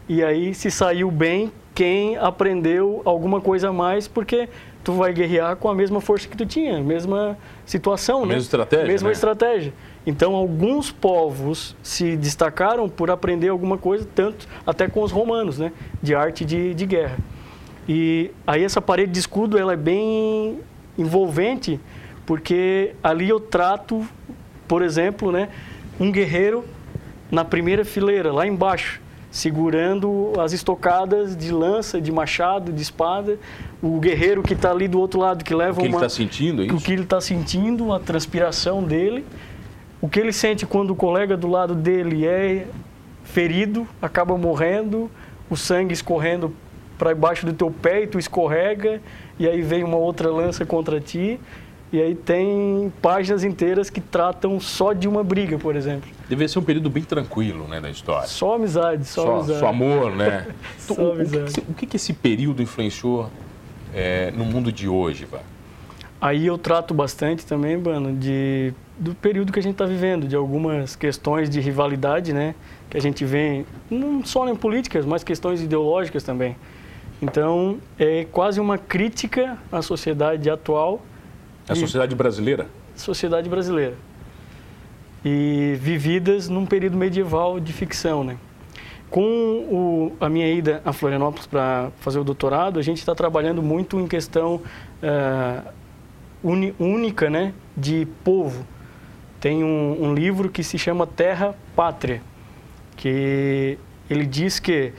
E 0.08 0.24
aí 0.24 0.53
se 0.53 0.70
saiu 0.70 1.10
bem 1.10 1.51
quem 1.74 2.15
aprendeu 2.17 3.01
alguma 3.03 3.41
coisa 3.41 3.70
a 3.70 3.74
mais, 3.74 4.08
porque 4.08 4.48
tu 4.84 4.94
vai 4.94 5.12
guerrear 5.13 5.55
com 5.55 5.67
a 5.67 5.74
mesma 5.74 6.00
força 6.00 6.27
que 6.27 6.38
tu 6.38 6.46
tinha, 6.46 6.79
mesma 6.79 7.36
situação, 7.65 8.20
A 8.20 8.22
né? 8.22 8.27
mesma 8.36 8.41
estratégia, 8.44 8.86
Mesma 8.88 9.08
né? 9.08 9.13
estratégia. 9.13 9.74
Então 10.05 10.35
alguns 10.35 10.91
povos 10.91 11.75
se 11.81 12.15
destacaram 12.15 12.88
por 12.88 13.09
aprender 13.09 13.50
alguma 13.50 13.77
coisa, 13.77 14.07
tanto 14.13 14.47
até 14.65 14.88
com 14.88 15.01
os 15.01 15.12
romanos, 15.12 15.57
né? 15.57 15.71
De 16.01 16.13
arte 16.13 16.45
de, 16.45 16.74
de 16.74 16.85
guerra. 16.85 17.17
E 17.88 18.31
aí 18.45 18.63
essa 18.63 18.81
parede 18.81 19.12
de 19.12 19.19
escudo 19.19 19.57
ela 19.57 19.74
é 19.74 19.77
bem 19.77 20.59
envolvente, 20.97 21.79
porque 22.25 22.93
ali 23.03 23.29
eu 23.29 23.39
trato, 23.39 24.05
por 24.67 24.81
exemplo, 24.81 25.31
né, 25.31 25.50
um 26.00 26.12
guerreiro 26.12 26.63
na 27.29 27.43
primeira 27.43 27.83
fileira, 27.85 28.31
lá 28.31 28.47
embaixo, 28.47 29.01
segurando 29.29 30.33
as 30.39 30.53
estocadas 30.53 31.35
de 31.35 31.51
lança, 31.51 32.00
de 32.00 32.12
machado, 32.12 32.71
de 32.71 32.81
espada, 32.81 33.38
o 33.83 34.00
guerreiro 34.00 34.41
que 34.41 34.53
está 34.53 34.71
ali 34.71 34.88
do 34.88 35.00
outro 35.00 35.19
lado, 35.19 35.43
que 35.43 35.53
leva 35.53 35.74
O 35.74 35.81
que 35.81 35.88
ele 35.88 35.93
uma... 35.93 36.05
está 36.05 36.09
sentindo, 36.09 36.63
é 36.63 36.65
o 36.65 36.75
isso? 36.75 36.85
que 36.85 36.93
ele 36.93 37.03
está 37.03 37.19
sentindo, 37.19 37.93
a 37.93 38.00
transpiração 38.00 38.81
dele, 38.81 39.25
o 40.05 40.07
que 40.07 40.19
ele 40.19 40.31
sente 40.31 40.67
quando 40.67 40.91
o 40.91 40.95
colega 40.95 41.35
do 41.35 41.47
lado 41.47 41.74
dele 41.74 42.27
é 42.27 42.67
ferido, 43.24 43.88
acaba 44.00 44.38
morrendo, 44.38 45.09
o 45.50 45.57
sangue 45.57 45.93
escorrendo 45.93 46.53
para 46.95 47.15
baixo 47.15 47.43
do 47.43 47.53
teu 47.53 47.71
pé 47.71 48.03
e 48.03 48.07
tu 48.07 48.19
escorrega, 48.19 49.01
e 49.39 49.47
aí 49.47 49.63
vem 49.63 49.83
uma 49.83 49.97
outra 49.97 50.29
lança 50.29 50.63
contra 50.63 51.01
ti. 51.01 51.39
E 51.91 52.00
aí 52.00 52.13
tem 52.13 52.93
páginas 53.01 53.43
inteiras 53.43 53.89
que 53.89 54.00
tratam 54.00 54.59
só 54.59 54.93
de 54.93 55.07
uma 55.07 55.24
briga, 55.24 55.57
por 55.57 55.75
exemplo. 55.75 56.07
Devia 56.29 56.47
ser 56.47 56.59
um 56.59 56.63
período 56.63 56.89
bem 56.89 57.03
tranquilo, 57.03 57.67
né, 57.67 57.81
da 57.81 57.89
história. 57.89 58.27
Só 58.27 58.53
amizade, 58.53 59.05
só, 59.05 59.24
Só, 59.24 59.35
amizade. 59.37 59.59
só 59.59 59.68
amor, 59.68 60.15
né? 60.15 60.46
Só 60.77 60.94
o, 60.94 61.13
o, 61.13 61.15
que, 61.15 61.22
amizade. 61.22 61.53
que, 61.53 61.72
o 61.72 61.74
que 61.74 61.85
que 61.87 61.96
esse 61.96 62.13
período 62.13 62.61
influenciou 62.61 63.31
é, 63.91 64.29
no 64.29 64.46
mundo 64.46 64.72
de 64.72 64.87
hoje, 64.87 65.25
Vá? 65.25 65.39
Aí 66.22 66.46
eu 66.46 66.59
trato 66.59 66.94
bastante 66.94 67.44
também, 67.46 67.77
Bano, 67.77 68.13
de, 68.15 68.74
do 68.98 69.14
período 69.16 69.51
que 69.51 69.60
a 69.60 69.62
gente 69.62 69.74
está 69.74 69.86
vivendo, 69.86 70.27
de 70.27 70.36
algumas 70.36 70.96
questões 70.96 71.50
de 71.50 71.60
rivalidade, 71.60 72.31
né? 72.34 72.55
Que 72.90 72.98
a 72.98 73.01
gente 73.01 73.25
vê, 73.25 73.66
não 73.90 74.24
só 74.25 74.48
em 74.48 74.55
políticas, 74.55 75.05
mas 75.05 75.24
questões 75.24 75.62
ideológicas 75.62 76.24
também. 76.24 76.55
Então, 77.22 77.77
é 78.00 78.25
quase 78.31 78.60
uma 78.60 78.77
crítica 78.77 79.58
à 79.72 79.81
sociedade 79.81 80.50
atual, 80.50 81.01
A 81.68 81.74
E- 81.74 81.77
sociedade 81.77 82.14
brasileira? 82.16 82.68
sociedade 82.96 83.50
brasileira. 83.50 83.96
E 85.24 85.75
vividas 85.81 86.48
num 86.48 86.66
período 86.66 86.96
medieval 86.96 87.60
de 87.60 87.74
ficção, 87.74 88.24
né? 88.24 88.38
Com 89.10 89.22
o- 89.24 90.12
a 90.20 90.29
minha 90.29 90.48
ida 90.51 90.81
a 90.86 90.94
Florianópolis 90.94 91.48
para 91.48 91.90
fazer 92.00 92.20
o 92.20 92.24
doutorado, 92.24 92.77
a 92.79 92.81
gente 92.84 92.98
está 93.00 93.16
trabalhando 93.16 93.62
muito 93.64 94.00
em 94.00 94.08
questão 94.08 94.62
eh, 95.01 95.62
uni- 96.44 96.74
única, 96.79 97.29
né, 97.29 97.53
de 97.75 98.08
povo. 98.24 98.66
Tem 99.46 99.64
um, 99.64 100.05
um 100.05 100.16
livro 100.16 100.50
que 100.50 100.64
se 100.64 100.75
chama 100.75 101.05
Terra 101.05 101.53
Pátria, 101.75 102.20
que 102.98 103.77
ele 104.10 104.25
diz 104.25 104.60
que 104.60 104.92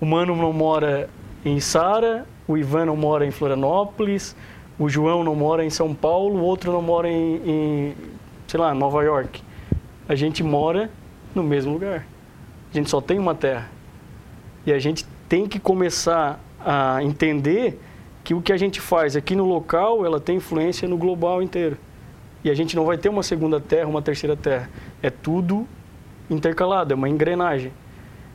o 0.00 0.06
Mano 0.06 0.34
não 0.34 0.50
mora 0.50 1.10
em 1.44 1.60
Sara, 1.60 2.26
o 2.48 2.56
Ivan 2.56 2.86
não 2.86 2.96
mora 2.96 3.26
em 3.26 3.30
Florianópolis, 3.30 4.34
o 4.78 4.88
João 4.88 5.22
não 5.22 5.34
mora 5.34 5.62
em 5.62 5.68
São 5.68 5.94
Paulo, 5.94 6.38
o 6.38 6.42
outro 6.42 6.72
não 6.72 6.80
mora 6.80 7.06
em, 7.06 7.36
em 7.46 7.94
sei 8.46 8.58
lá, 8.58 8.72
Nova 8.72 9.04
York. 9.04 9.42
A 10.08 10.14
gente 10.14 10.42
mora 10.42 10.90
no 11.34 11.42
mesmo 11.42 11.74
lugar. 11.74 12.06
A 12.72 12.74
gente 12.74 12.88
só 12.88 12.98
tem 12.98 13.18
uma 13.18 13.34
terra. 13.34 13.68
E 14.64 14.72
a 14.72 14.78
gente 14.78 15.04
tem 15.28 15.46
que 15.46 15.58
começar 15.58 16.40
a 16.64 17.04
entender 17.04 17.78
que 18.24 18.32
o 18.32 18.40
que 18.40 18.54
a 18.54 18.56
gente 18.56 18.80
faz 18.80 19.16
aqui 19.16 19.36
no 19.36 19.44
local, 19.44 20.06
ela 20.06 20.18
tem 20.18 20.36
influência 20.36 20.88
no 20.88 20.96
global 20.96 21.42
inteiro. 21.42 21.76
E 22.44 22.50
a 22.50 22.54
gente 22.54 22.74
não 22.74 22.84
vai 22.84 22.98
ter 22.98 23.08
uma 23.08 23.22
segunda 23.22 23.60
terra, 23.60 23.86
uma 23.88 24.02
terceira 24.02 24.36
terra. 24.36 24.68
É 25.02 25.10
tudo 25.10 25.66
intercalado, 26.28 26.92
é 26.92 26.96
uma 26.96 27.08
engrenagem. 27.08 27.72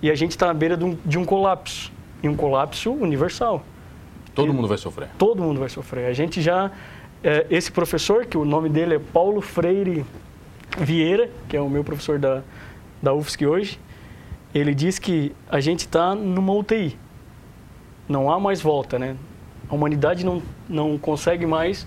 E 0.02 0.10
a 0.12 0.16
gente 0.16 0.32
está 0.32 0.50
à 0.50 0.54
beira 0.54 0.78
de 0.78 0.84
um, 0.86 0.98
de 1.06 1.18
um 1.18 1.26
colapso. 1.26 1.92
E 2.24 2.30
um 2.30 2.36
colapso 2.36 2.92
universal. 2.92 3.64
Todo 4.34 4.50
E- 4.52 4.56
mundo 4.56 4.68
vai 4.68 4.78
sofrer. 4.78 5.10
Todo 5.18 5.44
mundo 5.44 5.60
vai 5.60 5.70
sofrer. 5.70 6.06
A 6.08 6.14
gente 6.14 6.42
já. 6.42 6.72
é, 7.24 7.46
esse 7.50 7.72
professor, 7.72 8.26
que 8.26 8.38
o 8.38 8.46
nome 8.46 8.70
dele 8.70 8.96
é 8.96 9.00
Paulo 9.00 9.42
Freire 9.42 10.06
Vieira, 10.78 11.30
que 11.50 11.58
é 11.58 11.62
o 11.62 11.70
meu 11.70 11.84
professor 11.84 12.20
da, 12.20 12.44
da 13.02 13.14
UFSC 13.14 13.46
hoje, 13.46 13.80
ele 14.54 14.74
diz 14.76 15.00
que 15.00 15.34
a 15.50 15.60
gente 15.60 15.80
está 15.82 16.14
numa 16.16 16.54
UTI. 16.54 16.98
Não 18.08 18.32
há 18.32 18.40
mais 18.40 18.62
volta, 18.62 18.98
né? 18.98 19.16
A 19.70 19.76
humanidade 19.76 20.26
não, 20.26 20.42
não 20.70 20.98
consegue 20.98 21.46
mais 21.46 21.86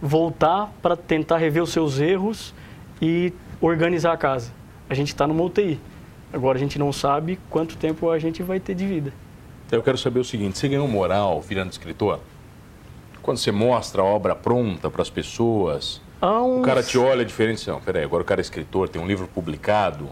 voltar 0.00 0.72
para 0.82 0.96
tentar 0.96 1.36
rever 1.38 1.62
os 1.62 1.70
seus 1.70 1.98
erros 2.00 2.54
e 3.00 3.32
organizar 3.60 4.12
a 4.12 4.16
casa. 4.16 4.50
A 4.88 4.94
gente 4.94 5.08
está 5.08 5.26
numa 5.26 5.42
UTI. 5.42 5.78
Agora 6.32 6.56
a 6.56 6.60
gente 6.60 6.78
não 6.78 6.92
sabe 6.92 7.38
quanto 7.50 7.76
tempo 7.76 8.10
a 8.10 8.18
gente 8.18 8.42
vai 8.42 8.60
ter 8.60 8.74
de 8.74 8.86
vida. 8.86 9.12
Eu 9.70 9.82
quero 9.82 9.98
saber 9.98 10.20
o 10.20 10.24
seguinte: 10.24 10.58
você 10.58 10.68
ganhou 10.68 10.86
moral 10.88 11.40
virando 11.40 11.70
escritor? 11.70 12.20
Quando 13.22 13.38
você 13.38 13.52
mostra 13.52 14.00
a 14.02 14.04
obra 14.04 14.34
pronta 14.34 14.88
para 14.90 15.02
as 15.02 15.10
pessoas, 15.10 16.00
Há 16.20 16.40
o 16.40 16.60
uns- 16.60 16.64
cara 16.66 16.82
te 16.82 16.96
olha 16.98 17.24
diferente. 17.24 17.68
Não, 17.68 17.80
peraí, 17.80 18.04
agora 18.04 18.22
o 18.22 18.26
cara 18.26 18.40
é 18.40 18.42
escritor, 18.42 18.88
tem 18.88 19.00
um 19.00 19.06
livro 19.06 19.28
publicado. 19.28 20.08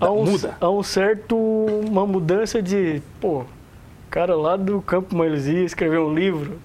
há 0.00 0.10
um, 0.10 0.24
Muda. 0.24 0.56
há 0.60 0.68
um 0.70 0.82
certo 0.82 1.36
uma 1.36 2.04
mudança 2.06 2.60
de 2.60 3.00
pô 3.20 3.44
cara 4.10 4.36
lá 4.36 4.56
do 4.56 4.80
Campo 4.82 5.16
Mailuzia 5.16 5.64
escreveu 5.64 6.06
um 6.06 6.14
livro 6.14 6.58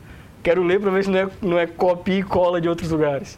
quero 0.43 0.63
ler 0.63 0.79
para 0.79 0.91
ver 0.91 1.03
se 1.03 1.09
não 1.09 1.19
é, 1.19 1.29
não 1.41 1.59
é 1.59 1.67
copia 1.67 2.19
e 2.19 2.23
cola 2.23 2.59
de 2.61 2.67
outros 2.69 2.89
lugares 2.91 3.37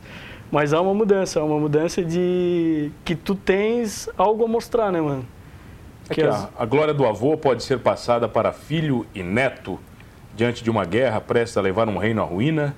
mas 0.51 0.73
há 0.73 0.81
uma 0.81 0.93
mudança 0.93 1.39
há 1.39 1.43
uma 1.43 1.59
mudança 1.59 2.03
de 2.03 2.91
que 3.05 3.15
tu 3.15 3.35
tens 3.35 4.09
algo 4.17 4.43
a 4.45 4.47
mostrar 4.47 4.91
né 4.91 5.01
mano 5.01 5.25
Que 6.09 6.21
as- 6.23 6.49
a 6.57 6.65
glória 6.65 6.93
do 6.93 7.05
avô 7.05 7.37
pode 7.37 7.63
ser 7.63 7.79
passada 7.79 8.27
para 8.27 8.51
filho 8.51 9.05
e 9.15 9.23
neto 9.23 9.79
diante 10.35 10.61
de 10.63 10.69
uma 10.69 10.83
guerra 10.85 11.21
prestes 11.21 11.57
a 11.57 11.61
levar 11.61 11.87
um 11.87 11.97
reino 11.97 12.21
à 12.21 12.25
ruína. 12.25 12.75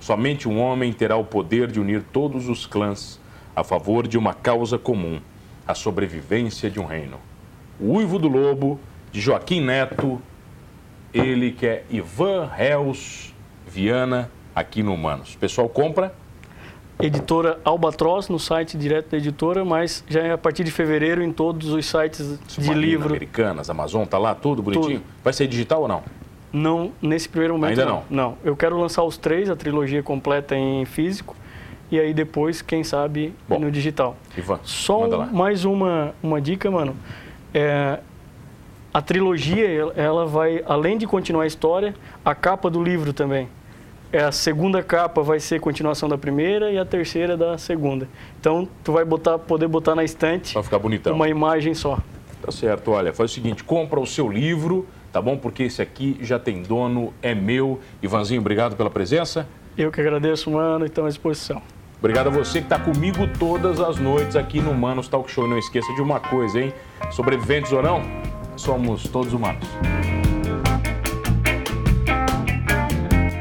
Somente 0.00 0.48
um 0.48 0.58
homem 0.60 0.92
terá 0.92 1.16
o 1.16 1.22
poder 1.24 1.70
de 1.70 1.78
unir 1.78 2.02
todos 2.12 2.48
os 2.48 2.66
clãs 2.66 3.20
a 3.54 3.62
favor 3.62 4.08
de 4.08 4.18
uma 4.18 4.34
causa 4.34 4.78
comum, 4.78 5.20
a 5.66 5.74
sobrevivência 5.74 6.68
de 6.68 6.80
um 6.80 6.84
reino. 6.84 7.18
O 7.78 7.96
Uivo 7.98 8.18
do 8.18 8.26
Lobo, 8.26 8.80
de 9.12 9.20
Joaquim 9.20 9.60
Neto, 9.60 10.20
Ele 11.14 11.52
que 11.52 11.66
é 11.66 11.84
Ivan 11.90 12.46
Reus 12.52 13.31
Viana, 13.72 14.30
aqui 14.54 14.82
no 14.82 14.92
Humanos. 14.92 15.34
O 15.34 15.38
pessoal 15.38 15.66
compra? 15.68 16.12
Editora 17.00 17.58
Albatroz, 17.64 18.28
no 18.28 18.38
site 18.38 18.76
direto 18.76 19.10
da 19.10 19.16
editora, 19.16 19.64
mas 19.64 20.04
já 20.08 20.20
é 20.20 20.30
a 20.32 20.38
partir 20.38 20.62
de 20.62 20.70
fevereiro 20.70 21.22
em 21.22 21.32
todos 21.32 21.70
os 21.70 21.86
sites 21.86 22.38
Submarina, 22.46 22.80
de 22.80 22.86
livro. 22.86 23.08
Americanas, 23.08 23.70
Amazon, 23.70 24.04
tá 24.04 24.18
lá 24.18 24.34
tudo 24.34 24.62
bonitinho? 24.62 25.00
Tudo. 25.00 25.04
Vai 25.24 25.32
ser 25.32 25.46
digital 25.46 25.82
ou 25.82 25.88
não? 25.88 26.02
Não, 26.52 26.92
nesse 27.00 27.28
primeiro 27.30 27.54
momento 27.54 27.70
Ainda 27.80 27.86
não. 27.86 28.04
Não, 28.10 28.36
eu 28.44 28.54
quero 28.54 28.78
lançar 28.78 29.02
os 29.04 29.16
três, 29.16 29.48
a 29.48 29.56
trilogia 29.56 30.02
completa 30.02 30.54
em 30.54 30.84
físico, 30.84 31.34
e 31.90 31.98
aí 31.98 32.12
depois, 32.12 32.60
quem 32.60 32.84
sabe, 32.84 33.34
Bom. 33.48 33.58
no 33.58 33.70
digital. 33.70 34.14
Ivan, 34.36 34.60
Só 34.62 35.06
um- 35.06 35.32
mais 35.32 35.64
uma, 35.64 36.14
uma 36.22 36.40
dica, 36.42 36.70
mano. 36.70 36.94
É, 37.54 37.98
a 38.92 39.00
trilogia, 39.02 39.66
ela 39.96 40.26
vai, 40.26 40.62
além 40.66 40.98
de 40.98 41.06
continuar 41.06 41.44
a 41.44 41.46
história, 41.46 41.94
a 42.22 42.34
capa 42.34 42.68
do 42.70 42.82
livro 42.82 43.12
também. 43.14 43.48
É, 44.12 44.22
a 44.24 44.30
segunda 44.32 44.82
capa 44.82 45.22
vai 45.22 45.40
ser 45.40 45.58
continuação 45.58 46.06
da 46.08 46.18
primeira 46.18 46.70
e 46.70 46.78
a 46.78 46.84
terceira 46.84 47.34
da 47.36 47.56
segunda. 47.56 48.06
Então, 48.38 48.68
tu 48.84 48.92
vai 48.92 49.04
botar, 49.06 49.38
poder 49.38 49.66
botar 49.68 49.94
na 49.94 50.04
estante 50.04 50.52
Vai 50.52 50.62
ficar 50.62 50.78
bonitão. 50.78 51.14
uma 51.14 51.28
imagem 51.30 51.72
só. 51.72 51.98
Tá 52.42 52.52
certo, 52.52 52.90
olha, 52.90 53.12
faz 53.12 53.30
o 53.30 53.34
seguinte, 53.34 53.64
compra 53.64 53.98
o 54.00 54.06
seu 54.06 54.28
livro, 54.30 54.86
tá 55.12 55.22
bom? 55.22 55.36
Porque 55.38 55.62
esse 55.62 55.80
aqui 55.80 56.18
já 56.20 56.38
tem 56.38 56.62
dono, 56.62 57.14
é 57.22 57.34
meu. 57.34 57.80
Ivanzinho, 58.02 58.40
obrigado 58.40 58.76
pela 58.76 58.90
presença. 58.90 59.46
Eu 59.78 59.90
que 59.90 60.00
agradeço, 60.00 60.50
mano, 60.50 60.84
e 60.84 60.88
estamos 60.88 61.06
à 61.06 61.10
disposição. 61.10 61.62
Obrigado 61.98 62.26
a 62.26 62.30
você 62.30 62.58
que 62.58 62.66
está 62.66 62.78
comigo 62.80 63.26
todas 63.38 63.80
as 63.80 63.96
noites 63.96 64.34
aqui 64.36 64.60
no 64.60 64.74
Manos 64.74 65.08
Talk 65.08 65.30
Show. 65.30 65.46
Não 65.46 65.56
esqueça 65.56 65.90
de 65.94 66.02
uma 66.02 66.18
coisa, 66.20 66.60
hein? 66.60 66.74
Sobreviventes 67.12 67.72
ou 67.72 67.80
não, 67.80 68.02
somos 68.56 69.04
todos 69.04 69.32
humanos. 69.32 69.64